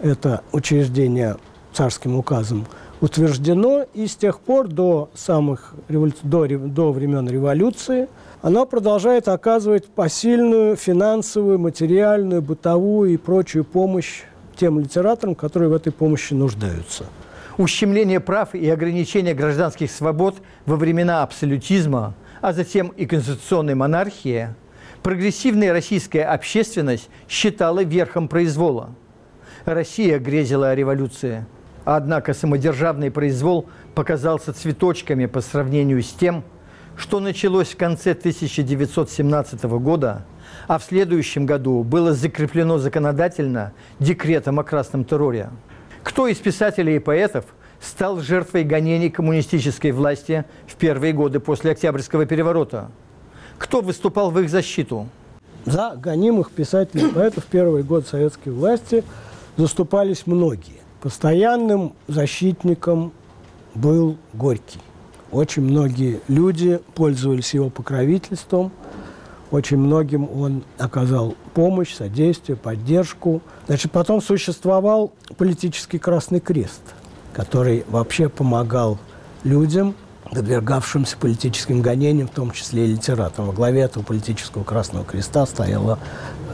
это 0.00 0.42
учреждение 0.52 1.36
царским 1.72 2.16
указом 2.16 2.66
утверждено, 3.00 3.86
и 3.94 4.06
с 4.06 4.16
тех 4.16 4.40
пор 4.40 4.68
до, 4.68 5.10
самых, 5.14 5.74
до, 5.88 6.46
до 6.46 6.92
времен 6.92 7.28
революции 7.28 8.08
оно 8.42 8.66
продолжает 8.66 9.28
оказывать 9.28 9.86
посильную 9.86 10.76
финансовую, 10.76 11.58
материальную, 11.58 12.42
бытовую 12.42 13.12
и 13.12 13.16
прочую 13.16 13.64
помощь 13.64 14.22
тем 14.56 14.78
литераторам, 14.80 15.34
которые 15.34 15.70
в 15.70 15.74
этой 15.74 15.92
помощи 15.92 16.34
нуждаются. 16.34 17.06
Ущемление 17.56 18.20
прав 18.20 18.54
и 18.54 18.68
ограничение 18.68 19.34
гражданских 19.34 19.90
свобод 19.90 20.36
во 20.66 20.76
времена 20.76 21.22
абсолютизма, 21.22 22.14
а 22.40 22.52
затем 22.52 22.88
и 22.96 23.06
конституционной 23.06 23.74
монархии, 23.74 24.54
прогрессивная 25.02 25.72
российская 25.72 26.22
общественность 26.22 27.08
считала 27.28 27.82
верхом 27.82 28.28
произвола. 28.28 28.90
Россия 29.64 30.18
грезила 30.20 30.70
о 30.70 30.74
революции– 30.76 31.44
Однако 31.90 32.34
самодержавный 32.34 33.10
произвол 33.10 33.64
показался 33.94 34.52
цветочками 34.52 35.24
по 35.24 35.40
сравнению 35.40 36.02
с 36.02 36.10
тем, 36.10 36.44
что 36.98 37.18
началось 37.18 37.68
в 37.68 37.78
конце 37.78 38.10
1917 38.10 39.62
года, 39.80 40.26
а 40.66 40.78
в 40.78 40.84
следующем 40.84 41.46
году 41.46 41.82
было 41.84 42.12
закреплено 42.12 42.76
законодательно 42.76 43.72
декретом 44.00 44.60
о 44.60 44.64
красном 44.64 45.06
терроре. 45.06 45.48
Кто 46.02 46.26
из 46.26 46.36
писателей 46.36 46.96
и 46.96 46.98
поэтов 46.98 47.46
стал 47.80 48.20
жертвой 48.20 48.64
гонений 48.64 49.08
коммунистической 49.08 49.92
власти 49.92 50.44
в 50.66 50.76
первые 50.76 51.14
годы 51.14 51.40
после 51.40 51.70
Октябрьского 51.70 52.26
переворота? 52.26 52.90
Кто 53.56 53.80
выступал 53.80 54.30
в 54.30 54.38
их 54.40 54.50
защиту? 54.50 55.08
За 55.64 55.96
гонимых 55.96 56.50
писателей 56.50 57.08
и 57.08 57.12
поэтов 57.14 57.44
в 57.44 57.46
первый 57.46 57.82
год 57.82 58.06
советской 58.06 58.50
власти 58.50 59.04
заступались 59.56 60.26
многие. 60.26 60.82
Постоянным 61.00 61.92
защитником 62.08 63.12
был 63.74 64.16
Горький. 64.32 64.80
Очень 65.30 65.62
многие 65.62 66.20
люди 66.26 66.80
пользовались 66.94 67.54
его 67.54 67.70
покровительством, 67.70 68.72
очень 69.50 69.78
многим 69.78 70.28
он 70.30 70.64
оказал 70.76 71.34
помощь, 71.54 71.94
содействие, 71.94 72.56
поддержку. 72.56 73.40
Значит, 73.66 73.92
потом 73.92 74.20
существовал 74.20 75.12
политический 75.36 75.98
Красный 75.98 76.40
Крест, 76.40 76.82
который 77.32 77.84
вообще 77.88 78.28
помогал 78.28 78.98
людям, 79.44 79.94
подвергавшимся 80.30 81.16
политическим 81.16 81.80
гонениям, 81.80 82.28
в 82.28 82.32
том 82.32 82.50
числе 82.50 82.86
и 82.86 82.92
литераторам. 82.92 83.48
Во 83.48 83.54
главе 83.54 83.82
этого 83.82 84.02
политического 84.02 84.64
Красного 84.64 85.04
Креста 85.04 85.46
стояла 85.46 85.98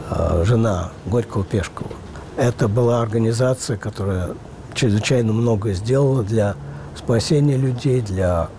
э, 0.09 0.43
жена 0.45 0.91
Горького 1.05 1.43
Пешкова. 1.43 1.91
Это 2.37 2.67
была 2.67 3.01
организация, 3.01 3.77
которая 3.77 4.31
чрезвычайно 4.73 5.31
многое 5.31 5.73
сделала 5.73 6.23
для 6.23 6.55
спасения 6.95 7.55
людей, 7.55 8.01
для 8.01 8.49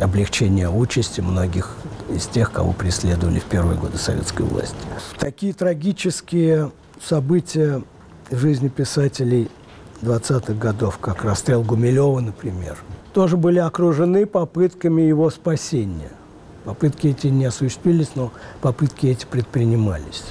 облегчения 0.00 0.68
участи 0.68 1.20
многих 1.20 1.76
из 2.08 2.26
тех, 2.26 2.52
кого 2.52 2.72
преследовали 2.72 3.40
в 3.40 3.44
первые 3.44 3.78
годы 3.78 3.98
советской 3.98 4.42
власти. 4.42 4.76
Такие 5.18 5.52
трагические 5.52 6.70
события 7.02 7.82
в 8.30 8.38
жизни 8.38 8.68
писателей 8.68 9.50
20-х 10.02 10.54
годов, 10.54 10.98
как 10.98 11.24
расстрел 11.24 11.62
Гумилева, 11.62 12.20
например, 12.20 12.78
тоже 13.12 13.36
были 13.36 13.58
окружены 13.58 14.26
попытками 14.26 15.02
его 15.02 15.30
спасения. 15.30 16.10
Попытки 16.64 17.08
эти 17.08 17.26
не 17.26 17.46
осуществились, 17.46 18.10
но 18.14 18.32
попытки 18.60 19.06
эти 19.06 19.24
предпринимались. 19.24 20.24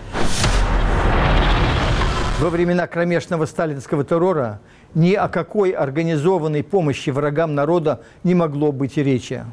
Во 2.39 2.49
времена 2.49 2.87
кромешного 2.87 3.45
сталинского 3.45 4.05
террора 4.05 4.61
ни 4.95 5.13
о 5.13 5.27
какой 5.27 5.71
организованной 5.71 6.63
помощи 6.63 7.09
врагам 7.09 7.53
народа 7.53 8.01
не 8.23 8.33
могло 8.33 8.71
быть 8.71 8.97
и 8.97 9.03
речи. 9.03 9.43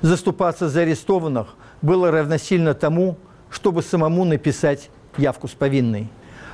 Заступаться 0.00 0.68
за 0.68 0.82
арестованных 0.82 1.56
было 1.82 2.12
равносильно 2.12 2.74
тому, 2.74 3.18
чтобы 3.50 3.82
самому 3.82 4.24
написать 4.24 4.88
явку 5.16 5.48
с 5.48 5.50
повинной. 5.50 6.06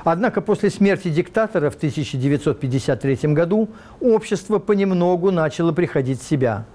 Однако 0.03 0.41
после 0.41 0.71
смерти 0.71 1.09
диктатора 1.09 1.69
в 1.69 1.75
1953 1.75 3.33
году 3.33 3.69
общество 3.99 4.57
понемногу 4.57 5.29
начало 5.29 5.71
приходить 5.71 6.19
в 6.19 6.27
себя. 6.27 6.65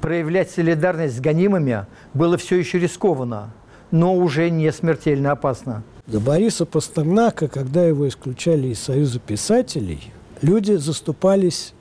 Проявлять 0.00 0.50
солидарность 0.50 1.18
с 1.18 1.20
гонимыми 1.20 1.86
было 2.12 2.36
все 2.38 2.56
еще 2.56 2.80
рискованно, 2.80 3.52
но 3.94 4.12
уже 4.16 4.50
не 4.50 4.72
смертельно 4.72 5.30
опасно. 5.30 5.84
За 6.08 6.18
Бориса 6.18 6.66
Пастернака, 6.66 7.46
когда 7.46 7.84
его 7.84 8.08
исключали 8.08 8.66
из 8.66 8.80
Союза 8.80 9.20
писателей, 9.20 10.12
люди 10.42 10.72
заступались, 10.72 11.74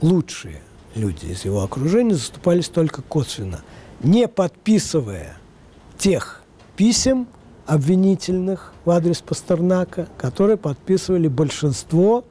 лучшие 0.00 0.60
люди 0.94 1.26
из 1.26 1.44
его 1.44 1.64
окружения 1.64 2.14
заступались 2.14 2.68
только 2.68 3.02
косвенно, 3.02 3.62
не 4.04 4.28
подписывая 4.28 5.36
тех 5.98 6.42
писем 6.76 7.26
обвинительных 7.66 8.72
в 8.84 8.90
адрес 8.90 9.20
Пастернака, 9.20 10.06
которые 10.16 10.58
подписывали 10.58 11.26
большинство 11.26 12.24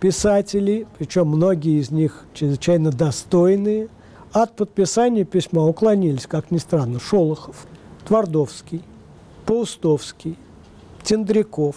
писателей, 0.00 0.86
причем 0.96 1.28
многие 1.28 1.78
из 1.78 1.90
них 1.90 2.24
чрезвычайно 2.32 2.90
достойные. 2.90 3.88
От 4.32 4.56
подписания 4.56 5.24
письма 5.24 5.62
уклонились, 5.62 6.26
как 6.26 6.50
ни 6.50 6.56
странно, 6.56 6.98
Шолохов, 7.00 7.66
Твардовский, 8.06 8.82
Паустовский, 9.46 10.36
Тендряков. 11.02 11.76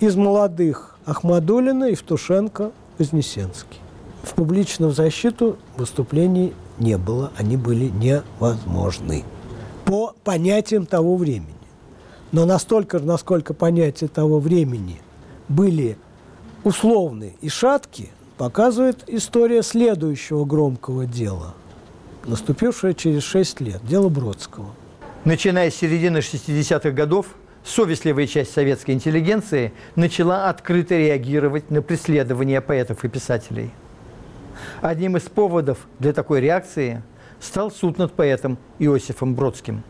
Из 0.00 0.14
молодых 0.14 0.96
Ахмадулина, 1.04 1.86
Евтушенко, 1.86 2.70
Вознесенский. 2.98 3.80
В 4.22 4.34
публичную 4.34 4.92
защиту 4.92 5.56
выступлений 5.76 6.54
не 6.78 6.96
было, 6.96 7.32
они 7.36 7.56
были 7.56 7.86
невозможны 7.86 9.24
по 9.84 10.14
понятиям 10.22 10.86
того 10.86 11.16
времени. 11.16 11.54
Но 12.30 12.44
настолько, 12.44 12.98
насколько 12.98 13.54
понятия 13.54 14.06
того 14.06 14.38
времени 14.38 15.00
были 15.48 15.96
условны 16.62 17.36
и 17.40 17.48
шатки, 17.48 18.10
показывает 18.36 19.02
история 19.08 19.62
следующего 19.62 20.44
громкого 20.44 21.06
дела, 21.06 21.54
наступившее 22.26 22.94
через 22.94 23.22
шесть 23.22 23.60
лет, 23.60 23.80
дело 23.84 24.08
Бродского. 24.10 24.68
Начиная 25.24 25.70
с 25.70 25.74
середины 25.74 26.18
60-х 26.18 26.90
годов, 26.90 27.26
совестливая 27.64 28.26
часть 28.26 28.52
советской 28.52 28.92
интеллигенции 28.92 29.72
начала 29.96 30.48
открыто 30.48 30.96
реагировать 30.96 31.70
на 31.70 31.82
преследования 31.82 32.60
поэтов 32.60 33.04
и 33.04 33.08
писателей. 33.08 33.70
Одним 34.80 35.16
из 35.16 35.22
поводов 35.22 35.78
для 35.98 36.12
такой 36.12 36.40
реакции 36.40 37.02
стал 37.40 37.70
суд 37.70 37.98
над 37.98 38.12
поэтом 38.12 38.58
Иосифом 38.78 39.34
Бродским. 39.34 39.82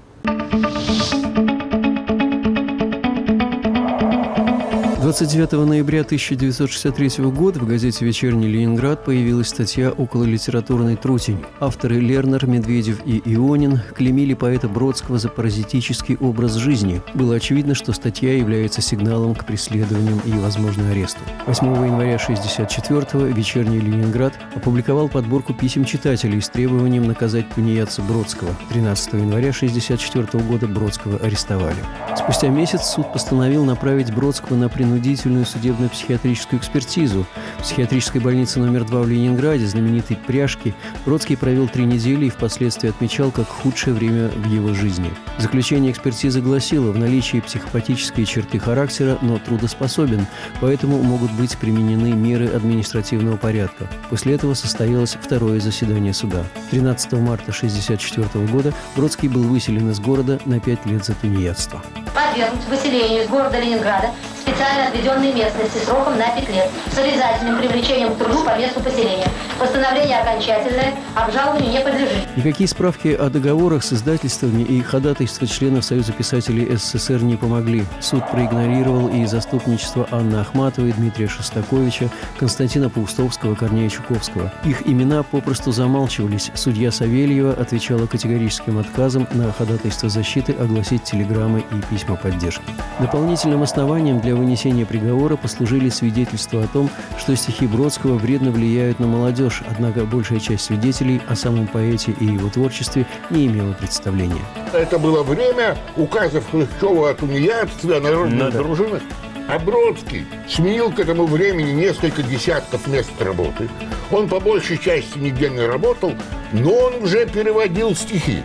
29 5.09 5.53
ноября 5.67 6.03
1963 6.03 7.25
года 7.31 7.61
в 7.61 7.67
газете 7.67 8.05
«Вечерний 8.05 8.47
Ленинград» 8.47 9.07
появилась 9.07 9.49
статья 9.49 9.91
около 9.91 10.25
литературной 10.25 10.97
трутень. 10.97 11.43
Авторы 11.61 11.99
Лернер, 11.99 12.47
Медведев 12.47 13.01
и 13.07 13.23
Ионин 13.25 13.81
клеймили 13.97 14.35
поэта 14.35 14.69
Бродского 14.69 15.17
за 15.17 15.31
паразитический 15.31 16.19
образ 16.19 16.57
жизни. 16.57 17.01
Было 17.15 17.37
очевидно, 17.37 17.75
что 17.75 17.95
статья 17.95 18.37
является 18.37 18.83
сигналом 18.83 19.35
к 19.35 19.47
преследованиям 19.47 20.21
и, 20.27 20.33
возможно, 20.33 20.91
аресту. 20.91 21.21
8 21.47 21.67
января 21.87 22.17
1964 22.17 23.33
«Вечерний 23.33 23.81
Ленинград» 23.81 24.35
опубликовал 24.55 25.09
подборку 25.09 25.55
писем 25.55 25.87
читателей 25.87 26.43
с 26.43 26.51
требованием 26.51 27.07
наказать 27.07 27.49
тунеядца 27.55 28.03
Бродского. 28.03 28.55
13 28.69 29.15
января 29.15 29.53
1964 29.53 30.45
года 30.45 30.69
Бродского 30.69 31.17
арестовали. 31.21 31.79
Спустя 32.15 32.49
месяц 32.49 32.83
суд 32.83 33.11
постановил 33.11 33.65
направить 33.65 34.13
Бродского 34.13 34.59
на 34.59 34.69
принудительное 34.69 34.98
принудительную 34.99 35.47
судебно-психиатрическую 35.47 36.59
экспертизу. 36.59 37.25
В 37.59 37.63
психиатрической 37.63 38.21
больнице 38.21 38.59
номер 38.59 38.85
2 38.85 39.03
в 39.03 39.09
Ленинграде, 39.09 39.65
знаменитой 39.65 40.17
«Пряжки», 40.17 40.75
Бродский 41.07 41.37
провел 41.37 41.69
три 41.69 41.85
недели 41.85 42.27
и 42.27 42.31
впоследствии 42.31 42.91
отмечал 42.91 43.31
как 43.31 43.47
худшее 43.47 43.95
время 43.95 44.29
в 44.29 44.47
его 44.47 44.75
жизни. 44.75 45.11
Заключение 45.39 45.93
экспертизы 45.93 46.41
гласило, 46.41 46.91
в 46.91 46.99
наличии 46.99 47.39
психопатической 47.39 48.25
черты 48.25 48.59
характера, 48.59 49.19
но 49.23 49.39
трудоспособен, 49.39 50.27
поэтому 50.61 51.01
могут 51.01 51.31
быть 51.33 51.57
применены 51.57 52.13
меры 52.13 52.49
административного 52.49 53.37
порядка. 53.37 53.87
После 54.11 54.35
этого 54.35 54.55
состоялось 54.55 55.17
второе 55.21 55.61
заседание 55.61 56.13
суда. 56.13 56.45
13 56.73 57.13
марта 57.13 57.53
1964 57.53 58.47
года 58.47 58.75
Бродский 58.97 59.29
был 59.29 59.45
выселен 59.45 59.91
из 59.91 60.01
города 60.01 60.41
на 60.45 60.59
пять 60.59 60.85
лет 60.87 61.05
за 61.05 61.15
тунеядство. 61.15 61.81
Подвергнуть 62.15 62.67
выселению 62.69 63.23
из 63.25 63.29
города 63.29 63.61
Ленинграда 63.61 64.09
специально 64.49 64.89
отведенной 64.89 65.33
местности 65.33 65.85
сроком 65.85 66.17
на 66.17 66.31
5 66.31 66.49
лет 66.49 66.71
с 66.91 66.99
обязательным 66.99 67.59
привлечением 67.59 68.15
к 68.15 68.19
труду 68.19 68.45
по 68.45 68.57
месту 68.59 68.81
поселения. 68.81 69.29
Постановление 69.59 70.19
окончательное, 70.21 70.95
обжалованию 71.15 71.71
не 71.71 71.81
подлежит. 71.81 72.37
Никакие 72.37 72.69
справки 72.69 73.09
о 73.09 73.29
договорах 73.29 73.85
с 73.85 73.93
издательствами 73.93 74.63
и 74.63 74.81
ходатайства 74.81 75.47
членов 75.47 75.85
Союза 75.85 76.13
писателей 76.13 76.77
СССР 76.77 77.23
не 77.23 77.37
помогли. 77.37 77.85
Суд 78.01 78.27
проигнорировал 78.31 79.09
и 79.09 79.27
заступничество 79.27 80.09
Анны 80.11 80.37
Ахматовой, 80.37 80.93
Дмитрия 80.93 81.29
Шостаковича, 81.29 82.09
Константина 82.39 82.89
Паустовского, 82.89 83.55
Корнея 83.55 83.91
Чуковского. 83.91 84.53
Их 84.65 84.87
имена 84.87 85.23
попросту 85.23 85.73
замалчивались. 85.73 86.51
Судья 86.55 86.91
Савельева 86.91 87.53
отвечала 87.53 88.07
категорическим 88.07 88.79
отказом 88.79 89.27
на 89.33 89.53
ходатайство 89.53 90.09
защиты 90.09 90.53
огласить 90.53 91.05
телеграммы 91.05 91.61
и 91.71 91.95
письма 91.95 92.17
поддержки. 92.17 92.63
Дополнительным 93.01 93.63
основанием 93.63 94.21
для 94.21 94.38
вынесения 94.39 94.87
приговора 94.87 95.37
послужили 95.37 95.89
свидетельства 95.89 96.65
о 96.65 96.67
том, 96.69 96.91
что 97.19 97.37
стихи 97.37 97.67
Бродского 97.67 98.17
вредно 98.17 98.51
влияют 98.51 98.99
на 99.01 99.07
молодежь, 99.07 99.63
однако 99.69 100.05
большая 100.05 100.41
часть 100.41 100.65
свидетелей 100.65 101.21
о 101.29 101.37
самом 101.37 101.67
поэте 101.67 102.13
и 102.19 102.25
его 102.25 102.49
творчестве 102.49 103.07
не 103.31 103.47
имела 103.47 103.73
представления. 103.73 104.43
Это 104.73 104.99
было 104.99 105.23
время 105.23 105.77
указов 105.97 106.45
Хрущева 106.51 107.11
о 107.11 107.15
тунеядстве, 107.15 107.97
о 107.97 108.01
народных 108.01 108.55
Ну 108.55 108.63
дружинах. 108.63 109.03
А 109.49 109.59
Бродский 109.59 110.27
сменил 110.47 110.93
к 110.93 110.99
этому 111.01 111.25
времени 111.25 111.73
несколько 111.73 112.23
десятков 112.23 112.87
мест 112.87 113.11
работы. 113.19 113.71
Он 114.11 114.29
по 114.29 114.41
большей 114.41 114.77
части 114.77 115.19
нигде 115.19 115.49
не 115.49 115.63
работал, 115.67 116.13
но 116.53 116.71
он 116.71 117.03
уже 117.03 117.27
переводил 117.27 117.95
стихи. 117.97 118.43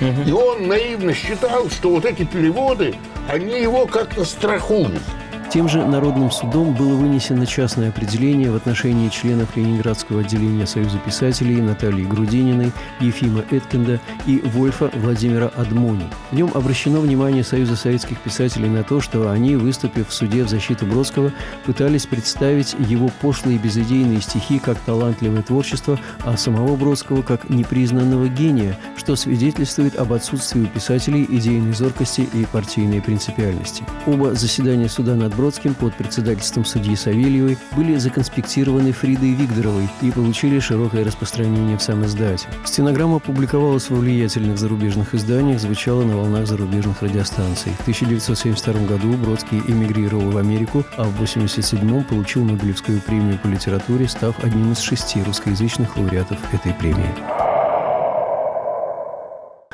И 0.00 0.32
он 0.32 0.66
наивно 0.66 1.12
считал, 1.14 1.68
что 1.70 1.90
вот 1.90 2.04
эти 2.04 2.24
переводы, 2.24 2.94
они 3.28 3.60
его 3.60 3.86
как-то 3.86 4.24
страхуют. 4.24 5.02
Тем 5.50 5.68
же 5.68 5.86
Народным 5.86 6.30
судом 6.30 6.74
было 6.74 6.94
вынесено 6.96 7.46
частное 7.46 7.88
определение 7.88 8.50
в 8.50 8.56
отношении 8.56 9.08
членов 9.08 9.56
Ленинградского 9.56 10.20
отделения 10.20 10.66
Союза 10.66 10.98
писателей 10.98 11.62
Натальи 11.62 12.04
Грудининой, 12.04 12.72
Ефима 13.00 13.42
Эткинда 13.50 14.00
и 14.26 14.38
Вольфа 14.38 14.90
Владимира 14.94 15.46
Адмони. 15.46 16.06
В 16.30 16.34
нем 16.34 16.50
обращено 16.52 17.00
внимание 17.00 17.44
Союза 17.44 17.76
советских 17.76 18.20
писателей 18.20 18.68
на 18.68 18.82
то, 18.82 19.00
что 19.00 19.30
они, 19.30 19.56
выступив 19.56 20.08
в 20.08 20.12
суде 20.12 20.42
в 20.42 20.48
защиту 20.48 20.84
Бродского, 20.84 21.32
пытались 21.64 22.06
представить 22.06 22.74
его 22.78 23.10
пошлые 23.20 23.58
безыдейные 23.58 24.20
стихи 24.20 24.58
как 24.58 24.78
талантливое 24.80 25.42
творчество, 25.42 25.98
а 26.24 26.36
самого 26.36 26.76
Бродского 26.76 27.22
как 27.22 27.48
непризнанного 27.48 28.28
гения, 28.28 28.76
что 28.96 29.14
свидетельствует 29.14 29.96
об 29.96 30.12
отсутствии 30.12 30.62
у 30.62 30.66
писателей 30.66 31.24
идейной 31.28 31.72
зоркости 31.72 32.22
и 32.32 32.44
партийной 32.46 33.00
принципиальности. 33.00 33.84
Оба 34.06 34.34
заседания 34.34 34.88
суда 34.88 35.14
над 35.14 35.35
Бродским 35.36 35.74
под 35.74 35.94
председательством 35.94 36.64
судьи 36.64 36.96
Савельевой 36.96 37.58
были 37.76 37.96
законспектированы 37.96 38.92
Фридой 38.92 39.32
Вигдоровой 39.32 39.88
и 40.00 40.10
получили 40.10 40.58
широкое 40.58 41.04
распространение 41.04 41.76
в 41.76 41.82
сам 41.82 42.04
издате. 42.04 42.48
Стенограмма 42.64 43.18
публиковалась 43.18 43.90
во 43.90 43.96
влиятельных 43.96 44.58
зарубежных 44.58 45.14
изданиях, 45.14 45.60
звучала 45.60 46.04
на 46.04 46.16
волнах 46.16 46.46
зарубежных 46.46 47.02
радиостанций. 47.02 47.72
В 47.72 47.82
1972 47.82 48.86
году 48.86 49.12
Бродский 49.18 49.62
эмигрировал 49.68 50.30
в 50.30 50.36
Америку, 50.38 50.84
а 50.96 51.04
в 51.04 51.14
1987 51.14 52.04
получил 52.04 52.44
Нобелевскую 52.44 53.00
премию 53.00 53.38
по 53.38 53.48
литературе, 53.48 54.08
став 54.08 54.42
одним 54.42 54.72
из 54.72 54.78
шести 54.78 55.22
русскоязычных 55.22 55.96
лауреатов 55.96 56.38
этой 56.54 56.72
премии. 56.72 57.14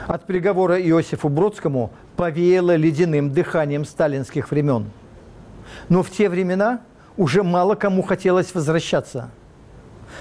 От 0.09 0.27
приговора 0.27 0.81
Иосифу 0.81 1.29
Бродскому 1.29 1.91
повеяло 2.17 2.75
ледяным 2.77 3.33
дыханием 3.33 3.85
сталинских 3.85 4.51
времен. 4.51 4.91
Но 5.93 6.03
в 6.03 6.09
те 6.09 6.31
времена 6.31 6.81
уже 7.19 7.43
мало 7.43 7.75
кому 7.75 8.01
хотелось 8.01 8.55
возвращаться. 8.55 9.29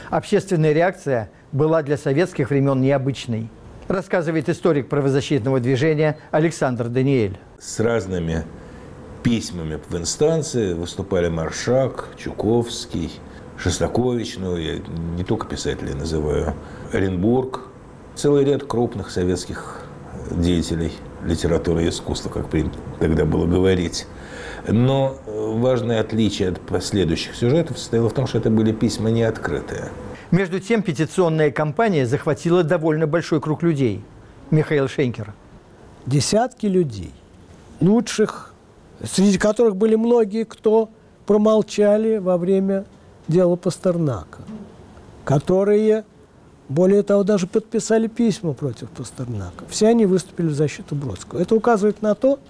Общественная 0.09 0.73
реакция 0.73 1.31
была 1.53 1.81
для 1.81 1.95
советских 1.95 2.49
времен 2.49 2.81
необычной, 2.81 3.49
рассказывает 3.87 4.49
историк 4.49 4.89
правозащитного 4.89 5.61
движения 5.61 6.17
Александр 6.31 6.89
Даниэль. 6.89 7.39
С 7.57 7.79
разными 7.79 8.43
письмами 9.23 9.79
в 9.87 9.95
инстанции 9.95 10.73
выступали 10.73 11.29
Маршак, 11.29 12.09
Чуковский, 12.17 13.09
Шостакович, 13.57 14.39
ну, 14.39 14.57
я 14.57 14.79
не 15.15 15.23
только 15.23 15.47
писателей 15.47 15.93
называю, 15.93 16.53
Оренбург, 16.91 17.61
целый 18.15 18.43
ряд 18.43 18.65
крупных 18.65 19.09
советских 19.09 19.85
деятелей 20.31 20.91
литературы 21.23 21.85
и 21.85 21.87
искусства, 21.87 22.29
как 22.29 22.49
принято 22.49 22.77
тогда 22.99 23.23
было 23.23 23.45
говорить. 23.45 24.05
Но 24.67 25.17
важное 25.41 26.01
отличие 26.01 26.49
от 26.49 26.61
последующих 26.61 27.35
сюжетов 27.35 27.77
состояло 27.77 28.09
в 28.09 28.13
том, 28.13 28.27
что 28.27 28.37
это 28.37 28.49
были 28.49 28.71
письма 28.71 29.09
не 29.09 29.23
открытые. 29.23 29.89
Между 30.31 30.59
тем, 30.59 30.81
петиционная 30.81 31.51
кампания 31.51 32.05
захватила 32.05 32.63
довольно 32.63 33.07
большой 33.07 33.41
круг 33.41 33.63
людей. 33.63 34.03
Михаил 34.49 34.87
Шенкер. 34.87 35.33
Десятки 36.05 36.65
людей, 36.65 37.11
лучших, 37.79 38.53
среди 39.03 39.37
которых 39.37 39.75
были 39.75 39.95
многие, 39.95 40.45
кто 40.45 40.89
промолчали 41.25 42.17
во 42.17 42.37
время 42.37 42.85
дела 43.27 43.55
Пастернака, 43.55 44.39
которые, 45.23 46.05
более 46.69 47.03
того, 47.03 47.23
даже 47.23 47.47
подписали 47.47 48.07
письма 48.07 48.53
против 48.53 48.89
Пастернака. 48.89 49.65
Все 49.69 49.87
они 49.87 50.05
выступили 50.05 50.47
в 50.47 50.53
защиту 50.53 50.95
Бродского. 50.95 51.39
Это 51.39 51.55
указывает 51.55 52.01
на 52.01 52.15
то, 52.15 52.35
что 52.35 52.41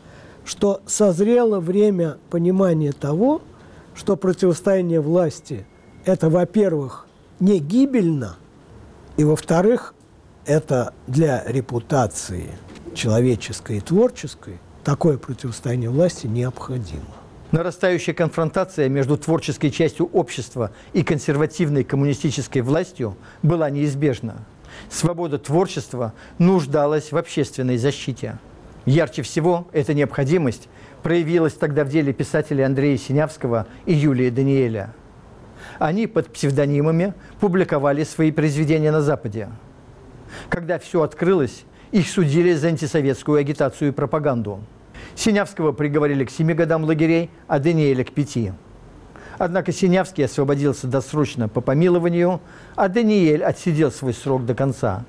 созрело 0.85 1.59
время 1.59 2.17
понимания 2.29 2.91
того, 2.91 3.41
что 3.95 4.15
противостояние 4.15 5.01
власти– 5.01 5.65
это, 6.05 6.29
во-первых, 6.29 7.07
не 7.39 7.59
гибельно, 7.59 8.37
и, 9.17 9.23
во-вторых, 9.23 9.93
это 10.45 10.93
для 11.07 11.43
репутации 11.45 12.49
человеческой 12.93 13.77
и 13.77 13.81
творческой 13.81 14.59
такое 14.83 15.17
противостояние 15.17 15.89
власти 15.89 16.27
необходимо. 16.27 17.05
Нарастающая 17.51 18.13
конфронтация 18.13 18.87
между 18.87 19.17
творческой 19.17 19.71
частью 19.71 20.05
общества 20.07 20.71
и 20.93 21.03
консервативной 21.03 21.83
коммунистической 21.83 22.61
властью 22.61 23.17
была 23.43 23.69
неизбежна. 23.69 24.37
Свобода 24.89 25.37
творчества 25.37 26.13
нуждалась 26.37 27.11
в 27.11 27.17
общественной 27.17 27.77
защите. 27.77 28.39
Ярче 28.85 29.21
всего 29.21 29.67
эта 29.73 29.93
необходимость 29.93 30.67
проявилась 31.03 31.53
тогда 31.53 31.83
в 31.83 31.89
деле 31.89 32.13
писателей 32.13 32.63
Андрея 32.63 32.97
Синявского 32.97 33.67
и 33.85 33.93
Юлии 33.93 34.29
Даниэля. 34.29 34.93
Они 35.77 36.07
под 36.07 36.31
псевдонимами 36.33 37.13
публиковали 37.39 38.03
свои 38.03 38.31
произведения 38.31 38.91
на 38.91 39.01
Западе. 39.01 39.49
Когда 40.49 40.79
все 40.79 41.01
открылось, 41.03 41.65
их 41.91 42.07
судили 42.07 42.53
за 42.53 42.69
антисоветскую 42.69 43.39
агитацию 43.39 43.89
и 43.89 43.93
пропаганду. 43.93 44.61
Синявского 45.15 45.71
приговорили 45.71 46.25
к 46.25 46.31
семи 46.31 46.53
годам 46.53 46.83
лагерей, 46.83 47.29
а 47.47 47.59
Даниэля 47.59 48.03
к 48.03 48.11
пяти. 48.11 48.53
Однако 49.37 49.71
Синявский 49.71 50.25
освободился 50.25 50.87
досрочно 50.87 51.49
по 51.49 51.61
помилованию, 51.61 52.41
а 52.75 52.87
Даниэль 52.87 53.43
отсидел 53.43 53.91
свой 53.91 54.13
срок 54.13 54.45
до 54.45 54.55
конца. 54.55 55.03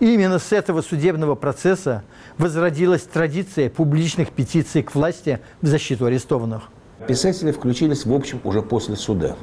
И 0.00 0.14
именно 0.14 0.38
с 0.38 0.52
этого 0.52 0.82
судебного 0.82 1.34
процесса 1.34 2.02
возродилась 2.36 3.02
традиция 3.02 3.70
публичных 3.70 4.30
петиций 4.30 4.82
к 4.82 4.94
власти 4.94 5.40
в 5.60 5.66
защиту 5.66 6.06
арестованных. 6.06 6.64
Писатели 7.06 7.52
включились, 7.52 8.04
в 8.04 8.12
общем, 8.12 8.40
уже 8.44 8.62
после 8.62 8.96
суда. 8.96 9.36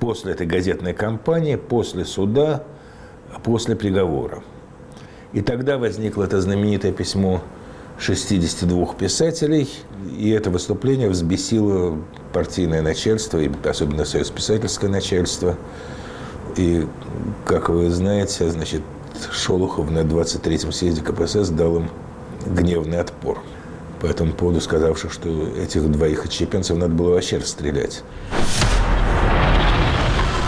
После 0.00 0.32
этой 0.32 0.46
газетной 0.46 0.92
кампании, 0.92 1.56
после 1.56 2.04
суда, 2.04 2.64
после 3.44 3.76
приговора. 3.76 4.42
И 5.32 5.40
тогда 5.40 5.78
возникло 5.78 6.24
это 6.24 6.40
знаменитое 6.40 6.92
письмо 6.92 7.42
62 7.98 8.94
писателей, 8.94 9.68
и 10.18 10.30
это 10.30 10.50
выступление 10.50 11.08
взбесило 11.08 11.98
партийное 12.32 12.82
начальство, 12.82 13.38
и 13.38 13.50
особенно 13.64 14.04
союз 14.04 14.30
писательское 14.30 14.90
начальство. 14.90 15.56
И, 16.56 16.86
как 17.44 17.68
вы 17.68 17.90
знаете, 17.90 18.48
значит, 18.50 18.82
Шолохов 19.32 19.90
на 19.90 20.00
23-м 20.00 20.72
съезде 20.72 21.02
КПСС 21.02 21.48
дал 21.48 21.76
им 21.76 21.90
гневный 22.46 23.00
отпор. 23.00 23.42
По 24.00 24.06
этому 24.06 24.32
поводу 24.32 24.60
сказавших, 24.60 25.12
что 25.12 25.28
этих 25.56 25.90
двоих 25.90 26.24
отщепенцев 26.24 26.76
надо 26.76 26.94
было 26.94 27.14
вообще 27.14 27.38
расстрелять. 27.38 28.02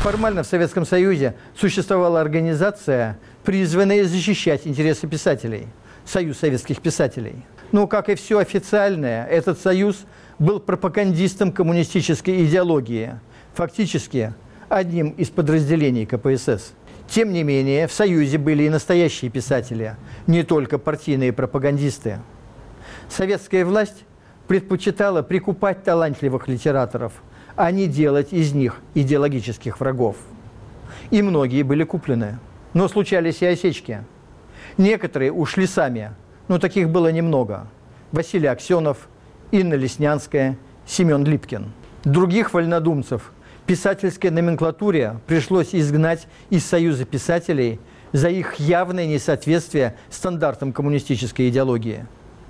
Формально 0.03 0.43
в 0.43 0.47
Советском 0.47 0.87
Союзе 0.87 1.35
существовала 1.59 2.21
организация, 2.21 3.19
призванная 3.45 4.05
защищать 4.05 4.67
интересы 4.67 5.07
писателей– 5.07 5.67
Союз 6.09 6.39
советских 6.39 6.81
писателей. 6.81 7.45
Но, 7.71 7.87
как 7.87 8.09
и 8.09 8.15
все 8.15 8.39
официальное, 8.39 9.27
этот 9.27 9.61
союз 9.61 10.07
был 10.39 10.59
пропагандистом 10.59 11.53
коммунистической 11.53 12.47
идеологии, 12.47 13.21
фактически 13.53 14.33
одним 14.71 15.11
из 15.11 15.29
подразделений 15.29 16.07
КПСС. 16.07 16.73
Тем 17.09 17.33
не 17.33 17.43
менее, 17.43 17.87
в 17.87 17.93
Союзе 17.93 18.39
были 18.39 18.65
и 18.65 18.69
настоящие 18.69 19.31
писатели, 19.31 19.97
не 20.27 20.43
только 20.43 20.79
партийные 20.79 21.33
пропагандисты. 21.33 22.19
Советская 23.09 23.65
власть 23.65 24.05
предпочитала 24.47 25.23
прикупать 25.23 25.83
талантливых 25.85 26.49
литераторов, 26.49 27.13
а 27.57 27.71
не 27.71 27.87
делать 27.87 28.33
из 28.33 28.53
них 28.53 28.81
идеологических 28.95 29.81
врагов. 29.81 30.17
И 31.11 31.23
многие 31.23 31.63
были 31.63 31.85
куплены. 31.85 32.39
Но 32.75 32.89
случались 32.89 33.41
и 33.43 33.47
осечки– 33.47 34.05
Некоторые 34.79 35.33
ушли 35.33 35.67
сами, 35.67 36.13
но 36.47 36.59
таких 36.59 36.89
было 36.89 37.11
немного. 37.11 37.67
Василий 38.13 38.47
Аксенов, 38.47 39.09
Инна 39.51 39.75
Леснянская, 39.75 40.57
Семен 40.87 41.25
Липкин. 41.25 41.73
Других 42.05 42.55
вольнодумцев 42.55 43.33
писательской 43.69 44.31
номенклатуре 44.31 45.21
пришлось 45.27 45.75
изгнать 45.75 46.27
из 46.49 46.65
Союза 46.65 47.05
писателей 47.05 47.79
за 48.13 48.31
их 48.31 48.55
явное 48.55 49.07
несоответствие 49.07 49.95
стандартам 50.09 50.73
коммунистической 50.73 51.51
идеологии. 51.51 52.07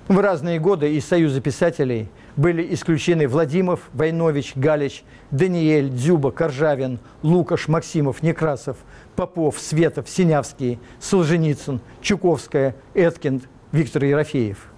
В 0.07 0.17
разные 0.17 0.59
годы 0.59 0.95
из 0.95 1.05
Союза 1.05 1.41
писателей 1.41 2.07
были 2.37 2.73
исключены 2.73 3.27
Владимиров, 3.27 3.89
Войнович, 3.91 4.53
Галич, 4.55 5.03
Даниэль, 5.29 5.89
Дзюба, 5.89 6.31
Коржавин, 6.31 6.99
Лукаш, 7.21 7.67
Максимов, 7.67 8.23
Некрасов, 8.23 8.77
Попов, 9.17 9.59
Светов, 9.59 10.07
Синявский, 10.07 10.79
Солженицын, 11.01 11.81
Чуковская, 12.01 12.77
Эткинд, 12.93 13.43
Виктор 13.73 14.05
Ерофеев. 14.05 14.68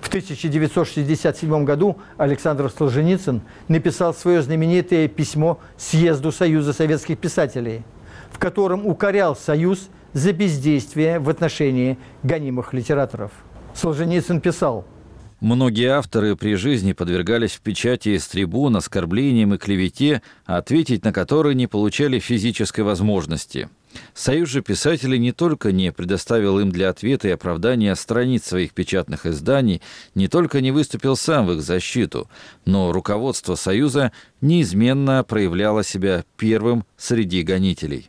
В 0.00 0.08
1967 0.08 1.64
году 1.64 1.98
Александр 2.16 2.70
Солженицын 2.70 3.42
написал 3.68 4.14
свое 4.14 4.42
знаменитое 4.42 5.08
письмо 5.08 5.58
Съезду 5.76 6.32
Союза 6.32 6.72
советских 6.72 7.18
писателей, 7.18 7.82
в 8.30 8.38
котором 8.38 8.86
укорял 8.86 9.36
Союз 9.36 9.88
за 10.12 10.32
бездействие 10.32 11.18
в 11.18 11.28
отношении 11.28 11.98
гонимых 12.22 12.72
литераторов. 12.72 13.32
Солженицын 13.74 14.40
писал– 14.40 14.84
Многие 15.40 15.86
авторы 15.86 16.36
при 16.36 16.54
жизни 16.54 16.92
подвергались 16.92 17.52
в 17.52 17.62
печати 17.62 18.18
с 18.18 18.28
трибун 18.28 18.76
оскорблениям 18.76 19.54
и 19.54 19.56
клевете, 19.58 20.20
ответить 20.44 21.02
на 21.02 21.14
которые 21.14 21.54
не 21.54 21.66
получали 21.66 22.18
физической 22.18 22.82
возможности. 22.82 23.70
Союз 24.14 24.48
же 24.48 24.62
писателей 24.62 25.18
не 25.18 25.32
только 25.32 25.72
не 25.72 25.92
предоставил 25.92 26.60
им 26.60 26.70
для 26.70 26.90
ответа 26.90 27.28
и 27.28 27.32
оправдания 27.32 27.94
страниц 27.94 28.44
своих 28.44 28.72
печатных 28.72 29.26
изданий, 29.26 29.82
не 30.14 30.28
только 30.28 30.60
не 30.60 30.70
выступил 30.70 31.16
сам 31.16 31.46
в 31.46 31.52
их 31.52 31.62
защиту, 31.62 32.28
но 32.64 32.92
руководство 32.92 33.54
Союза 33.54 34.12
неизменно 34.40 35.24
проявляло 35.24 35.82
себя 35.82 36.24
первым 36.36 36.84
среди 36.96 37.42
гонителей. 37.42 38.08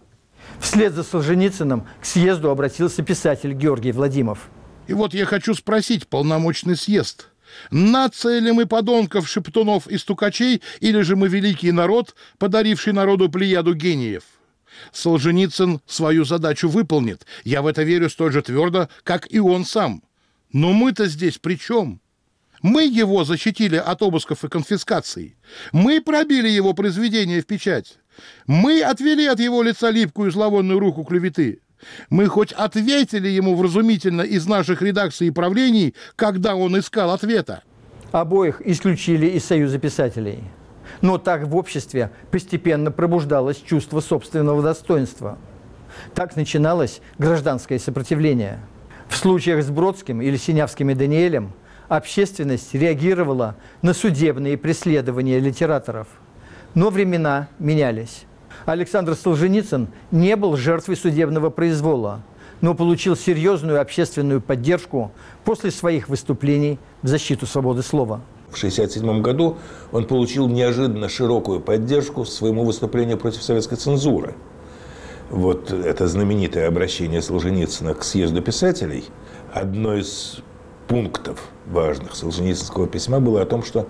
Вслед 0.60 0.94
за 0.94 1.04
Солженицыным 1.04 1.88
к 2.02 2.06
съезду 2.06 2.50
обратился 2.50 3.04
писатель 3.04 3.54
Георгий 3.54 3.91
Владимиров– 3.91 4.50
и 4.91 4.94
вот 4.94 5.13
я 5.13 5.26
хочу 5.26 5.54
спросить 5.54 6.08
полномочный 6.08 6.76
съезд. 6.76 7.30
Нация 7.70 8.39
ли 8.39 8.52
мы 8.52 8.65
подонков, 8.65 9.26
шептунов 9.26 9.88
и 9.88 9.98
стукачей, 9.98 10.62
или 10.82 11.02
же 11.02 11.15
мы 11.15 11.30
великий 11.30 11.72
народ, 11.72 12.15
подаривший 12.38 12.91
народу 12.91 13.30
плеяду 13.30 13.74
гениев? 13.74 14.24
Солженицын 14.91 15.81
свою 15.86 16.25
задачу 16.25 16.69
выполнит. 16.69 17.25
Я 17.43 17.62
в 17.62 17.67
это 17.67 17.84
верю 17.84 18.10
столь 18.10 18.34
же 18.34 18.41
твердо, 18.41 18.89
как 19.03 19.31
и 19.31 19.39
он 19.39 19.65
сам. 19.65 20.03
Но 20.53 20.73
мы-то 20.73 21.07
здесь 21.07 21.38
при 21.38 21.55
чем? 21.55 22.01
Мы 22.62 22.86
его 22.86 23.23
защитили 23.23 23.77
от 23.77 24.01
обысков 24.01 24.43
и 24.43 24.49
конфискаций. 24.49 25.36
Мы 25.71 26.01
пробили 26.01 26.49
его 26.49 26.73
произведение 26.73 27.41
в 27.41 27.47
печать. 27.47 27.97
Мы 28.45 28.81
отвели 28.81 29.25
от 29.25 29.39
его 29.39 29.63
лица 29.63 29.89
липкую 29.89 30.31
зловонную 30.31 30.79
руку 30.79 31.03
клеветы. 31.03 31.62
Мы 32.10 32.27
хоть 32.27 32.51
ответили 32.51 33.27
ему 33.27 33.55
вразумительно 33.55 34.21
из 34.21 34.45
наших 34.45 34.84
редакций 34.84 35.27
и 35.27 35.31
правлений, 35.31 35.95
когда 36.15 36.55
он 36.55 36.77
искал 36.77 37.12
ответа? 37.12 37.63
Обоих 38.12 38.62
исключили 38.63 39.27
из 39.27 39.45
Союза 39.45 39.79
писателей. 39.79 40.43
Но 41.02 41.18
так 41.18 41.48
в 41.48 41.56
обществе 41.56 42.12
постепенно 42.30 42.92
пробуждалось 42.92 43.58
чувство 43.58 44.00
собственного 44.00 44.62
достоинства. 44.62 45.38
Так 46.14 46.36
начиналось 46.36 47.02
гражданское 47.18 47.80
сопротивление. 47.80 48.60
В 49.10 49.18
случаях 49.18 49.64
с 49.64 49.70
Бродским 49.70 50.22
или 50.22 50.38
Синявским 50.38 50.90
и 50.90 50.94
Даниэлем 50.94 51.52
общественность 51.90 52.74
реагировала 52.74 53.56
на 53.82 53.94
судебные 53.94 54.58
преследования 54.58 55.40
литераторов. 55.40 56.08
Но 56.76 56.90
времена 56.90 57.50
менялись. 57.60 58.24
Александр 58.66 59.16
Солженицын 59.16 59.90
не 60.12 60.36
был 60.36 60.56
жертвой 60.56 60.96
судебного 60.96 61.50
произвола, 61.50 62.22
но 62.62 62.76
получил 62.76 63.18
серьезную 63.18 63.82
общественную 63.82 64.40
поддержку 64.40 65.12
после 65.44 65.72
своих 65.72 66.08
выступлений 66.08 66.80
в 67.02 67.08
защиту 67.08 67.46
свободы 67.46 67.82
слова. 67.82 68.22
В 68.52 68.58
1967 68.58 69.22
году 69.22 69.58
он 69.92 70.06
получил 70.06 70.48
неожиданно 70.48 71.08
широкую 71.08 71.62
поддержку 71.62 72.26
своему 72.26 72.66
выступлению 72.66 73.18
против 73.18 73.42
советской 73.42 73.78
цензуры. 73.78 74.36
Вот 75.30 75.72
это 75.72 76.08
знаменитое 76.08 76.68
обращение 76.68 77.22
Солженицына 77.22 77.94
к 77.94 78.04
съезду 78.04 78.42
писателей, 78.42 79.06
одно 79.54 79.96
из 79.96 80.40
пунктов 80.90 81.48
важных 81.68 82.16
Солженицынского 82.16 82.88
письма 82.88 83.22
было 83.22 83.42
о 83.42 83.46
том, 83.46 83.64
что 83.64 83.88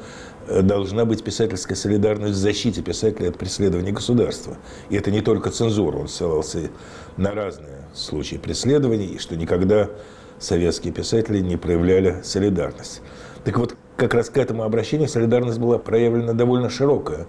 должна 0.47 1.06
быть 1.06 1.24
писательская 1.24 1.76
солидарность 1.76 2.34
в 2.34 2.38
защите 2.38 2.84
писателя 2.84 3.30
от 3.30 3.39
преследования 3.39 3.91
государства. 3.91 4.58
И 4.89 4.95
это 4.95 5.10
не 5.10 5.21
только 5.21 5.50
цензура, 5.50 5.97
он 5.97 6.08
ссылался 6.08 6.69
на 7.17 7.32
разные 7.32 7.88
случаи 7.95 8.36
преследований, 8.36 9.08
и 9.08 9.17
что 9.17 9.36
никогда 9.36 9.89
советские 10.38 10.93
писатели 10.93 11.39
не 11.39 11.58
проявляли 11.58 12.21
солидарность. 12.24 13.02
Так 13.43 13.58
вот, 13.58 13.76
как 14.01 14.13
раз 14.15 14.29
к 14.29 14.37
этому 14.37 14.63
обращению 14.63 15.07
солидарность 15.07 15.59
была 15.59 15.77
проявлена 15.77 16.33
довольно 16.33 16.69
широкая. 16.69 17.27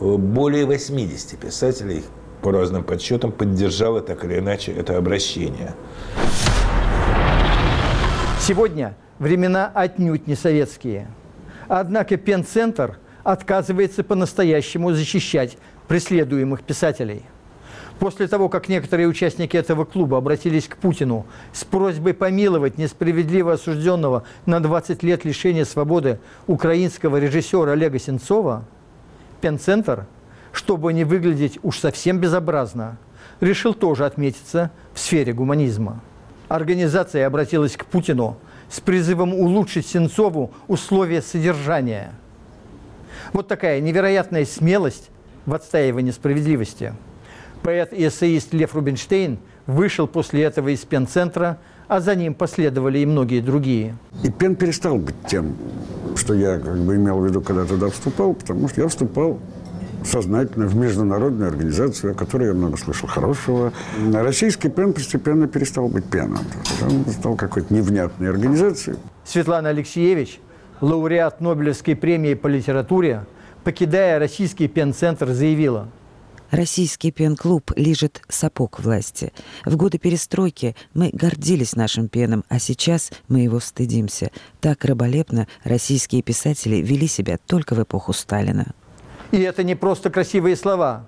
Более 0.00 0.66
80 0.66 1.38
писателей, 1.38 2.04
по 2.42 2.52
разным 2.52 2.84
подсчетам, 2.84 3.32
поддержало 3.32 4.00
так 4.00 4.24
или 4.24 4.38
иначе 4.38 4.72
это 4.72 4.96
обращение. 4.96 5.74
Сегодня 8.40 8.94
времена 9.18 9.70
отнюдь 9.74 10.26
не 10.26 10.36
советские– 10.36 11.08
Однако 11.68 12.16
Пенцентр 12.16 12.98
отказывается 13.22 14.04
по-настоящему 14.04 14.92
защищать 14.92 15.56
преследуемых 15.88 16.62
писателей. 16.62 17.22
После 17.98 18.26
того, 18.26 18.48
как 18.48 18.68
некоторые 18.68 19.08
участники 19.08 19.56
этого 19.56 19.84
клуба 19.84 20.18
обратились 20.18 20.66
к 20.66 20.76
Путину 20.76 21.26
с 21.52 21.64
просьбой 21.64 22.12
помиловать 22.12 22.76
несправедливо 22.76 23.52
осужденного 23.54 24.24
на 24.46 24.60
20 24.60 25.02
лет 25.02 25.24
лишения 25.24 25.64
свободы 25.64 26.18
украинского 26.46 27.18
режиссера 27.18 27.72
Олега 27.72 27.98
Сенцова, 27.98 28.64
Пенцентр, 29.40 30.06
чтобы 30.52 30.92
не 30.92 31.04
выглядеть 31.04 31.58
уж 31.62 31.78
совсем 31.78 32.18
безобразно, 32.18 32.98
решил 33.40 33.74
тоже 33.74 34.06
отметиться 34.06 34.70
в 34.92 34.98
сфере 34.98 35.32
гуманизма. 35.32 36.00
Организация 36.48 37.26
обратилась 37.26 37.76
к 37.76 37.86
Путину 37.86 38.36
с 38.68 38.80
призывом 38.80 39.34
улучшить 39.34 39.86
Сенцову 39.86 40.52
условия 40.66 41.22
содержания. 41.22 42.12
Вот 43.32 43.48
такая 43.48 43.80
невероятная 43.80 44.44
смелость 44.44 45.10
в 45.46 45.54
отстаивании 45.54 46.10
справедливости. 46.10 46.92
Поэт 47.64 47.94
и 47.94 48.06
эссеист 48.06 48.52
Лев 48.52 48.74
Рубинштейн 48.74 49.38
вышел 49.66 50.06
после 50.06 50.42
этого 50.42 50.68
из 50.68 50.80
пенцентра, 50.80 51.56
а 51.88 52.00
за 52.00 52.14
ним 52.14 52.34
последовали 52.34 52.98
и 52.98 53.06
многие 53.06 53.40
другие. 53.40 53.96
И 54.22 54.30
Пен 54.30 54.54
перестал 54.54 54.98
быть 54.98 55.14
тем, 55.26 55.56
что 56.14 56.34
я 56.34 56.58
как 56.58 56.76
бы 56.76 56.96
имел 56.96 57.20
в 57.20 57.26
виду, 57.26 57.40
когда 57.40 57.64
туда 57.64 57.88
вступал, 57.88 58.34
потому 58.34 58.68
что 58.68 58.82
я 58.82 58.88
вступал 58.88 59.40
сознательно 60.04 60.66
в 60.66 60.76
международную 60.76 61.48
организацию, 61.48 62.12
о 62.12 62.14
которой 62.14 62.48
я 62.48 62.52
много 62.52 62.76
слышал 62.76 63.08
хорошего. 63.08 63.72
Российский 64.12 64.68
ПЕН 64.68 64.92
постепенно 64.92 65.48
перестал 65.48 65.88
быть 65.88 66.04
ПЕНом. 66.04 66.44
Он 66.82 67.06
стал 67.10 67.34
какой-то 67.34 67.72
невнятной 67.72 68.28
организацией. 68.28 68.98
Светлана 69.24 69.70
Алексеевич, 69.70 70.38
лауреат 70.82 71.40
Нобелевской 71.40 71.96
премии 71.96 72.34
по 72.34 72.46
литературе, 72.46 73.24
покидая 73.64 74.18
российский 74.18 74.68
пен-центр, 74.68 75.28
заявила– 75.28 75.88
Российский 76.50 77.10
пен-клуб 77.10 77.72
лежит 77.74 78.22
сапог 78.28 78.80
власти. 78.80 79.32
В 79.64 79.76
годы 79.76 79.98
перестройки 79.98 80.76
мы 80.92 81.10
гордились 81.12 81.74
нашим 81.74 82.08
пеном, 82.08 82.44
а 82.48 82.58
сейчас 82.58 83.10
мы 83.28 83.40
его 83.40 83.60
стыдимся. 83.60 84.30
Так 84.60 84.84
раболепно 84.84 85.48
российские 85.64 86.22
писатели 86.22 86.76
вели 86.76 87.06
себя 87.06 87.38
только 87.46 87.74
в 87.74 87.82
эпоху 87.82 88.12
Сталина. 88.12 88.72
И 89.32 89.40
это 89.40 89.64
не 89.64 89.74
просто 89.74 90.10
красивые 90.10 90.56
слова. 90.56 91.06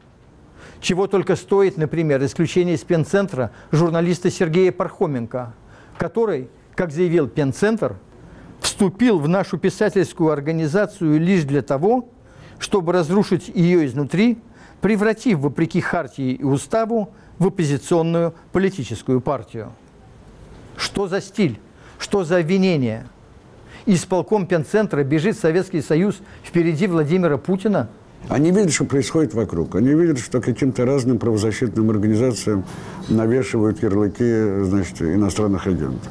Чего 0.81 1.07
только 1.07 1.37
стоит, 1.37 1.77
например, 1.77 2.25
исключение 2.25 2.75
из 2.75 2.83
пенцентра 2.83 3.53
журналиста 3.71 4.31
Сергея 4.31 4.73
Пархоменко, 4.73 5.55
который, 5.97 6.49
как 6.75 6.93
заявил 6.93 7.29
пенцентр, 7.29 7.97
вступил 8.61 9.19
в 9.19 9.29
нашу 9.29 9.59
писательскую 9.59 10.33
организацию 10.33 11.21
лишь 11.21 11.45
для 11.45 11.63
того, 11.63 12.09
чтобы 12.59 12.93
разрушить 12.93 13.49
ее 13.49 13.87
изнутри, 13.87 14.39
превратив, 14.87 15.41
вопреки 15.41 15.81
Хартии 15.81 16.35
и 16.35 16.45
Уставу, 16.45 17.09
в 17.41 17.49
оппозиционную 17.49 18.35
политическую 18.53 19.21
партию. 19.21 19.73
Что 20.77 21.09
за 21.09 21.21
стиль? 21.21 21.59
Что 21.99 22.23
за 22.23 22.37
обвинение? 22.37 23.09
Исполком 23.85 24.47
Пенцентра 24.47 25.03
бежит 25.03 25.37
Советский 25.37 25.83
Союз 25.83 26.21
впереди 26.45 26.87
Владимира 26.87 27.37
Путина– 27.37 27.89
они 28.29 28.51
видят, 28.51 28.73
что 28.73 28.85
происходит 28.85 29.35
вокруг. 29.35 29.77
Они 29.77 29.91
видят, 29.91 30.19
что 30.19 30.41
каким-то 30.41 30.85
разным 30.85 31.19
правозащитным 31.19 31.91
организациям 31.91 32.65
навешивают 33.09 33.81
ярлыки 33.85 34.65
значит, 34.65 35.01
иностранных 35.01 35.69
агентов. 35.69 36.11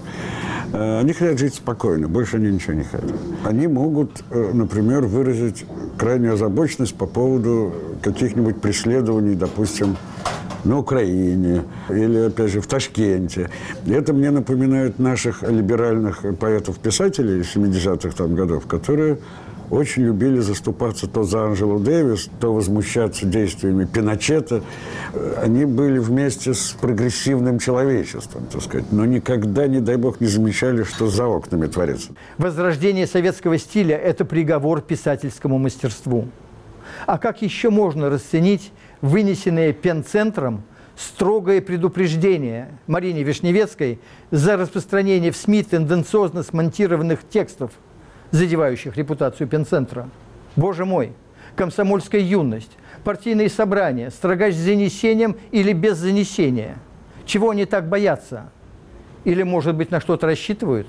Э, 0.76 1.00
они 1.00 1.14
хотят 1.14 1.40
жить 1.40 1.56
спокойно, 1.56 2.08
больше 2.08 2.36
они 2.36 2.52
ничего 2.52 2.74
не 2.74 2.84
хотят. 2.84 3.12
Они 3.46 3.68
могут, 3.68 4.24
э, 4.30 4.52
например, 4.54 5.06
выразить 5.06 5.66
крайнюю 5.98 6.34
озабоченность 6.34 6.96
по 6.96 7.06
поводу 7.06 7.74
каких-нибудь 8.02 8.62
преследований, 8.62 9.36
допустим, 9.36 9.96
на 10.66 10.80
Украине 10.80 11.64
или, 11.90 12.28
опять 12.28 12.52
же, 12.52 12.60
в 12.60 12.68
Ташкенте. 12.68 13.50
Это 13.88 14.14
мне 14.14 14.32
напоминает 14.32 15.00
наших 15.00 15.44
либеральных 15.44 16.26
поэтов-писателей 16.40 17.42
70-х 17.42 18.16
там 18.18 18.36
годов, 18.36 18.66
которые 18.66 19.20
очень 19.70 20.04
любили 20.04 20.40
заступаться 20.40 21.08
то 21.08 21.24
за 21.24 21.46
Анжелу 21.46 21.80
Дэвис, 21.80 22.30
то 22.40 22.54
возмущаться 22.54 23.26
действиями 23.26 23.86
Пиночета. 23.86 24.62
Они 25.42 25.66
были 25.66 25.98
вместе 25.98 26.54
с 26.54 26.76
прогрессивным 26.80 27.60
человечеством, 27.60 28.46
так 28.52 28.62
сказать, 28.62 28.92
но 28.92 29.06
никогда, 29.06 29.68
не 29.68 29.80
дай 29.80 29.96
бог, 29.98 30.22
не 30.22 30.28
замечали, 30.28 30.84
что 30.84 31.08
за 31.08 31.26
окнами 31.26 31.68
творится. 31.68 32.12
Возрождение 32.38 33.08
советского 33.08 33.58
стиля– 33.58 33.96
это 34.04 34.26
приговор 34.26 34.82
писательскому 34.82 35.58
мастерству. 35.58 36.28
А 37.08 37.18
как 37.18 37.42
еще 37.42 37.70
можно 37.70 38.10
расценить 38.10 38.72
вынесенное 39.02 39.74
пенцентром 39.74 40.64
строгое 40.96 41.60
предупреждение 41.62 42.70
Марине 42.88 43.24
Вишневецкой 43.24 44.00
за 44.32 44.56
распространение 44.56 45.32
в 45.32 45.38
СМИ 45.38 45.64
тенденциозно 45.64 46.44
смонтированных 46.44 47.20
текстов– 47.28 47.72
задевающих 48.32 48.98
репутацию 48.98 49.48
пенцентра. 49.48 50.10
Боже 50.56 50.86
мой, 50.86 51.14
комсомольская 51.56 52.22
юность, 52.22 52.72
партийные 53.04 53.50
собрания, 53.50 54.10
строгач 54.10 54.54
с 54.54 54.58
занесением 54.60 55.38
или 55.52 55.74
без 55.74 55.98
занесения. 55.98 56.78
Чего 57.26 57.52
они 57.52 57.66
так 57.66 57.88
боятся? 57.90 58.52
Или, 59.24 59.44
может 59.44 59.76
быть, 59.76 59.92
на 59.92 60.00
что-то 60.00 60.28
рассчитывают? 60.28 60.88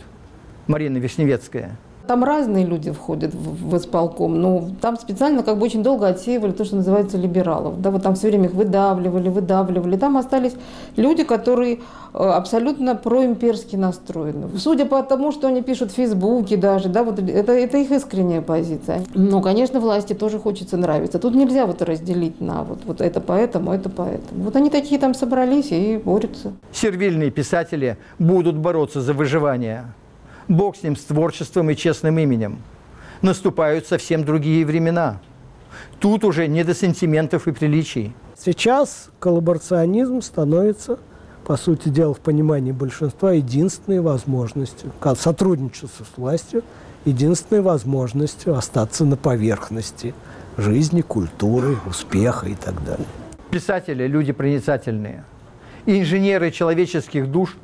Марина 0.66 0.98
Вишневецкая– 0.98 1.76
там 2.06 2.24
разные 2.24 2.64
люди 2.64 2.90
входят 2.90 3.34
в, 3.34 3.76
исполком, 3.76 4.40
но 4.40 4.68
там 4.80 4.96
специально 4.96 5.42
как 5.42 5.58
бы 5.58 5.66
очень 5.66 5.82
долго 5.82 6.06
отсеивали 6.06 6.52
то, 6.52 6.64
что 6.64 6.76
называется 6.76 7.18
либералов. 7.18 7.80
Да, 7.80 7.90
вот 7.90 8.02
там 8.02 8.14
все 8.14 8.28
время 8.28 8.46
их 8.46 8.54
выдавливали, 8.54 9.28
выдавливали. 9.28 9.96
Там 9.96 10.16
остались 10.16 10.54
люди, 10.96 11.24
которые 11.24 11.80
э, 12.14 12.18
абсолютно 12.18 12.94
проимперски 12.94 13.76
настроены. 13.76 14.48
Судя 14.58 14.86
по 14.86 15.02
тому, 15.02 15.32
что 15.32 15.48
они 15.48 15.62
пишут 15.62 15.90
в 15.90 15.94
Фейсбуке 15.94 16.56
даже, 16.56 16.88
да, 16.88 17.02
вот 17.02 17.18
это, 17.18 17.52
это 17.52 17.78
их 17.78 17.90
искренняя 17.90 18.40
позиция. 18.40 19.02
Но, 19.14 19.40
конечно, 19.40 19.80
власти 19.80 20.12
тоже 20.12 20.38
хочется 20.38 20.76
нравиться. 20.76 21.18
Тут 21.18 21.34
нельзя 21.34 21.66
вот 21.66 21.82
разделить 21.82 22.40
на 22.40 22.62
вот, 22.62 22.78
вот 22.84 23.00
это 23.00 23.20
поэтому, 23.20 23.72
это 23.72 23.88
поэтому. 23.88 24.44
Вот 24.44 24.56
они 24.56 24.70
такие 24.70 25.00
там 25.00 25.14
собрались 25.14 25.72
и 25.72 26.00
борются. 26.02 26.52
Сервильные 26.72 27.30
писатели 27.30 27.96
будут 28.18 28.56
бороться 28.56 29.00
за 29.00 29.12
выживание. 29.12 29.84
Бог 30.48 30.76
с 30.76 30.82
ним, 30.82 30.96
с 30.96 31.02
творчеством 31.02 31.70
и 31.70 31.76
честным 31.76 32.18
именем. 32.18 32.58
Наступают 33.22 33.86
совсем 33.86 34.24
другие 34.24 34.64
времена. 34.64 35.20
Тут 35.98 36.24
уже 36.24 36.46
не 36.46 36.64
до 36.64 36.74
сентиментов 36.74 37.48
и 37.48 37.52
приличий. 37.52 38.14
Сейчас 38.38 39.10
коллаборационизм 39.18 40.20
становится, 40.20 40.98
по 41.44 41.56
сути 41.56 41.88
дела, 41.88 42.14
в 42.14 42.20
понимании 42.20 42.72
большинства, 42.72 43.32
единственной 43.32 44.00
возможностью, 44.00 44.92
сотрудничество 45.16 46.04
с 46.04 46.18
властью, 46.18 46.62
единственной 47.04 47.60
возможностью 47.60 48.56
остаться 48.56 49.04
на 49.04 49.16
поверхности 49.16 50.14
жизни, 50.56 51.02
культуры, 51.02 51.76
успеха 51.86 52.46
и 52.46 52.54
так 52.54 52.84
далее. 52.84 53.06
Писатели– 53.50 54.06
люди 54.08 54.32
проницательные. 54.32 55.24
Инженеры 55.86 56.50
человеческих 56.50 57.30
душ 57.30 57.56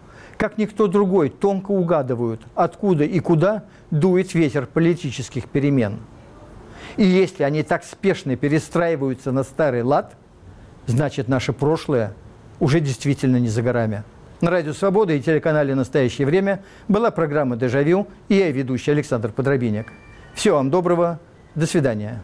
как 0.42 0.58
никто 0.58 0.88
другой, 0.88 1.30
тонко 1.30 1.70
угадывают, 1.70 2.40
откуда 2.56 3.04
и 3.04 3.20
куда 3.20 3.62
дует 3.92 4.34
ветер 4.34 4.66
политических 4.66 5.48
перемен. 5.48 6.00
И 6.96 7.04
если 7.04 7.44
они 7.44 7.62
так 7.62 7.84
спешно 7.84 8.34
перестраиваются 8.34 9.30
на 9.30 9.44
старый 9.44 9.84
лад, 9.84 10.16
значит, 10.86 11.28
наше 11.28 11.52
прошлое 11.52 12.14
уже 12.58 12.80
действительно 12.80 13.36
не 13.36 13.46
за 13.46 13.62
горами. 13.62 14.02
На 14.40 14.50
Радио 14.50 14.72
Свобода 14.72 15.12
и 15.12 15.20
телеканале 15.20 15.76
«Настоящее 15.76 16.26
время» 16.26 16.64
была 16.88 17.12
программа 17.12 17.54
«Дежавю» 17.54 18.08
и 18.28 18.34
я, 18.34 18.50
ведущий 18.50 18.90
Александр 18.90 19.30
Подробинек. 19.30 19.92
Всего 20.34 20.56
вам 20.56 20.70
доброго. 20.70 21.20
До 21.54 21.68
свидания. 21.68 22.20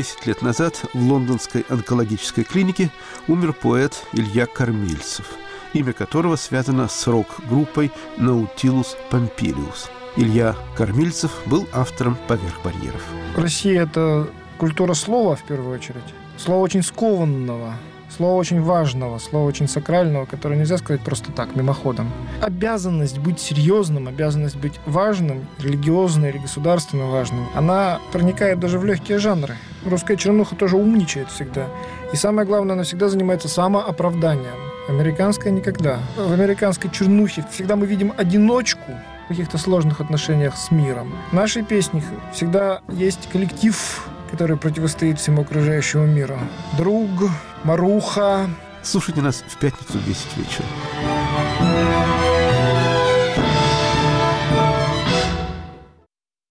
Десять 0.00 0.26
лет 0.26 0.40
назад 0.40 0.82
в 0.94 1.12
лондонской 1.12 1.66
онкологической 1.68 2.44
клинике 2.44 2.90
умер 3.28 3.52
поэт 3.52 4.02
Илья 4.14 4.46
Кормильцев, 4.46 5.26
имя 5.74 5.92
которого 5.92 6.36
связано 6.36 6.88
с 6.88 7.06
рок-группой 7.06 7.92
«Наутилус 8.16 8.96
Помпилиус». 9.10 9.90
Илья 10.16 10.56
Кормильцев 10.74 11.30
был 11.44 11.68
автором 11.74 12.16
«Поверх 12.28 12.62
барьеров». 12.64 13.02
Россия– 13.36 13.82
это 13.84 14.30
культура 14.56 14.94
слова, 14.94 15.36
в 15.36 15.42
первую 15.42 15.74
очередь. 15.74 16.14
Слова 16.38 16.62
очень 16.62 16.82
скованного, 16.82 17.74
Слово 18.16 18.36
очень 18.36 18.60
важного, 18.60 19.18
слово 19.18 19.46
очень 19.46 19.68
сакрального, 19.68 20.26
которое 20.26 20.56
нельзя 20.56 20.78
сказать 20.78 21.00
просто 21.00 21.30
так, 21.30 21.54
мимоходом. 21.54 22.10
Обязанность 22.42 23.18
быть 23.18 23.38
серьезным, 23.38 24.08
обязанность 24.08 24.56
быть 24.56 24.80
важным, 24.84 25.46
религиозно 25.58 26.26
или 26.26 26.38
государственно 26.38 27.06
важным, 27.06 27.46
она 27.54 28.00
проникает 28.12 28.58
даже 28.58 28.78
в 28.78 28.84
легкие 28.84 29.18
жанры. 29.18 29.56
Русская 29.86 30.16
чернуха 30.16 30.56
тоже 30.56 30.76
умничает 30.76 31.30
всегда. 31.30 31.66
И 32.12 32.16
самое 32.16 32.46
главное, 32.46 32.74
она 32.74 32.82
всегда 32.82 33.08
занимается 33.08 33.48
самооправданием. 33.48 34.58
Американская 34.88 35.52
никогда. 35.52 36.00
В 36.16 36.32
американской 36.32 36.90
чернухе 36.90 37.44
всегда 37.52 37.76
мы 37.76 37.86
видим 37.86 38.12
одиночку, 38.16 38.92
в 39.26 39.28
каких-то 39.28 39.58
сложных 39.58 40.00
отношениях 40.00 40.56
с 40.56 40.72
миром. 40.72 41.12
В 41.30 41.34
нашей 41.34 41.62
песне 41.62 42.02
всегда 42.32 42.80
есть 42.88 43.28
коллектив, 43.30 44.09
который 44.30 44.56
противостоит 44.56 45.18
всему 45.18 45.42
окружающему 45.42 46.06
миру. 46.06 46.38
Друг, 46.78 47.10
Маруха. 47.64 48.48
Слушайте 48.82 49.20
нас 49.20 49.44
в 49.46 49.58
пятницу 49.58 49.98
в 49.98 50.04
10 50.04 50.36
вечера. 50.36 52.19